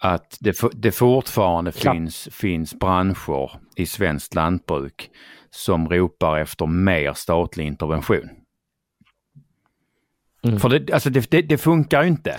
[0.00, 1.94] att det, det fortfarande Klart.
[1.96, 5.10] finns, finns branscher i svenskt lantbruk
[5.50, 8.28] som ropar efter mer statlig intervention.
[10.44, 10.60] Mm.
[10.60, 12.36] För det, alltså det, det, det funkar ju inte.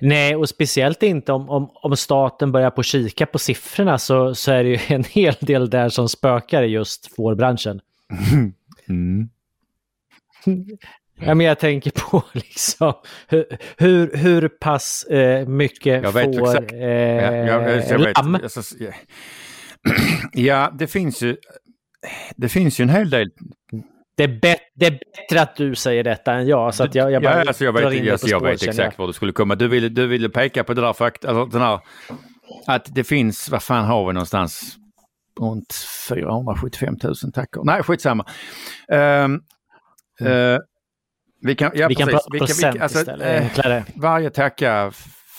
[0.00, 4.52] Nej, och speciellt inte om, om, om staten börjar på kika på siffrorna så, så
[4.52, 7.80] är det ju en hel del där som spökar i just fårbranschen.
[8.88, 9.28] Mm.
[11.20, 12.92] Ja, men jag tänker på liksom
[13.28, 13.44] hur,
[13.76, 16.72] hur, hur pass eh, mycket Jag vet får exakt.
[16.72, 18.16] eh, Ja, jag, jag vet.
[18.16, 18.38] lamm.
[20.32, 21.36] Ja, det finns ju
[22.36, 23.30] det finns ju en hel del.
[24.16, 26.74] Det är, bet, det är bättre att du säger detta än jag.
[26.74, 29.06] Så att jag, jag bara ja, alltså jag vet, in alltså jag vet exakt var
[29.06, 29.54] du skulle komma.
[29.54, 31.80] Du ville, du ville peka på det där fakt, alltså den här,
[32.66, 34.76] att det finns, vad fan har vi någonstans,
[35.40, 35.74] runt
[36.08, 37.64] 475 000 tackor.
[37.64, 38.24] Nej, skitsamma.
[38.92, 39.40] Um,
[40.20, 40.58] Eh,
[41.42, 43.66] vi kan, ja, vi kan prata Vi kan- vi procent kan- alltså, istället.
[43.66, 43.82] eh.
[43.96, 44.92] Varje tacka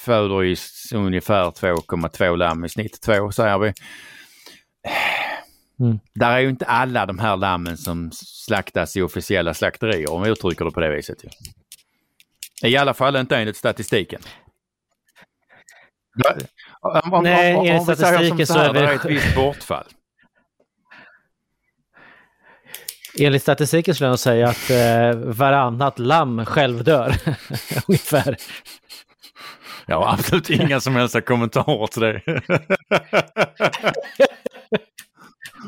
[0.05, 3.73] föder s- ungefär 2,2 lamm i snitt, två säger vi.
[5.79, 5.99] Mm.
[6.15, 10.29] Där är ju inte alla de här lammen som slaktas i officiella slakterier om vi
[10.29, 11.17] uttrycker det på det viset.
[11.23, 11.29] ju.
[12.69, 14.21] I alla fall inte enligt statistiken.
[16.81, 18.79] Om, om, Nej, om, om, enligt vi säger som statistiken så så här, är det
[18.81, 19.85] vi- är ett visst bortfall.
[23.19, 27.15] Enligt statistiken skulle jag säga att eh, varannat lamm självdör.
[27.87, 28.37] Ungefär.
[29.85, 32.21] Jag har absolut inga som helst kommentarer till det.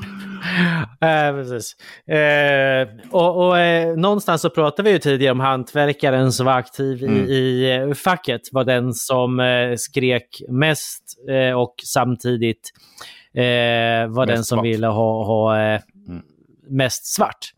[1.02, 1.76] Eh, precis.
[2.08, 7.04] Eh, och och eh, någonstans så pratade vi ju tidigare om hantverkaren som var aktiv
[7.04, 7.16] Mm.
[7.26, 12.70] i, i eh, facket var den som eh, skrek mest eh, och samtidigt
[14.10, 14.66] var den som svart.
[14.66, 15.82] ville ha, ha Mm.
[16.70, 17.52] mest svart.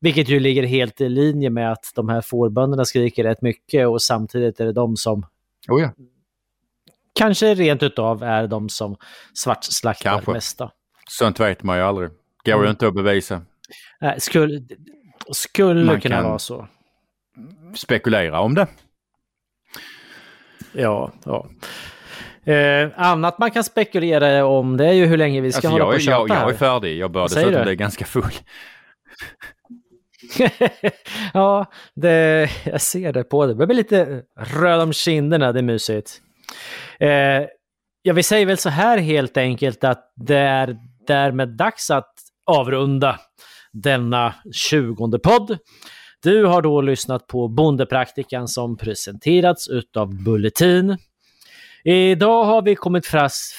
[0.00, 4.02] Vilket ju ligger helt i linje med att de här fårbönderna skriker rätt mycket och
[4.02, 5.26] samtidigt är det de som
[5.68, 5.90] oh ja.
[7.14, 8.96] kanske rent utav är de som
[9.34, 10.58] svartslaktar mest.
[10.58, 10.70] då.
[11.08, 12.08] Sånt vet man ju aldrig.
[12.44, 12.70] Går ju Mm.
[12.70, 13.42] inte att bevisa.
[14.00, 14.60] Nej, skulle
[15.32, 16.68] skulle Man kunna vara så.
[17.74, 18.66] Spekulera om det.
[20.72, 21.46] Ja, ja.
[22.52, 25.84] Eh, annat man kan spekulera om det är ju hur länge vi ska Alltså, hålla
[25.84, 26.98] jag, på och köta jag, jag är färdig.
[26.98, 28.32] Jag börjar dessutom bli ganska full.
[31.34, 33.56] ja, det, jag ser det på dig.
[33.58, 36.20] Jag blir lite röd om kinderna, det är mysigt.
[37.00, 37.08] Eh,
[38.02, 40.76] ja, vi säger väl så här helt enkelt att det är
[41.08, 42.14] därmed dags att
[42.46, 43.20] avrunda
[43.72, 45.58] denna tjugonde podd.
[46.22, 50.96] Du har då lyssnat på Bondepraktikan som presenterats utav Bulletin.
[51.84, 53.06] Idag har vi kommit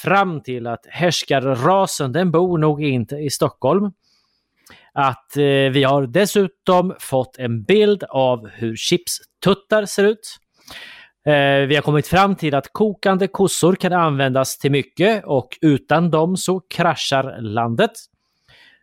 [0.03, 3.91] fram till att härskarrasen den bor nog inte i Stockholm.
[4.93, 10.37] Att eh, vi har dessutom fått en bild av hur chipstuttar ser ut.
[11.25, 16.11] Eh, vi har kommit fram till att kokande kossor kan användas till mycket och utan
[16.11, 17.91] dem så kraschar landet.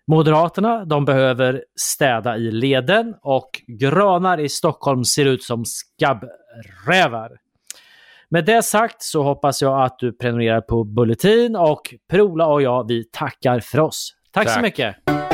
[0.06, 7.30] Moderaterna, de behöver städa i leden och granar i Stockholm ser ut som skabbrävar.
[8.28, 12.88] Med det sagt så hoppas jag att du prenumererar på Bulletin och Prola och jag,
[12.88, 14.14] vi tackar för oss.
[14.30, 14.62] Tack så Tack.
[14.62, 15.25] mycket!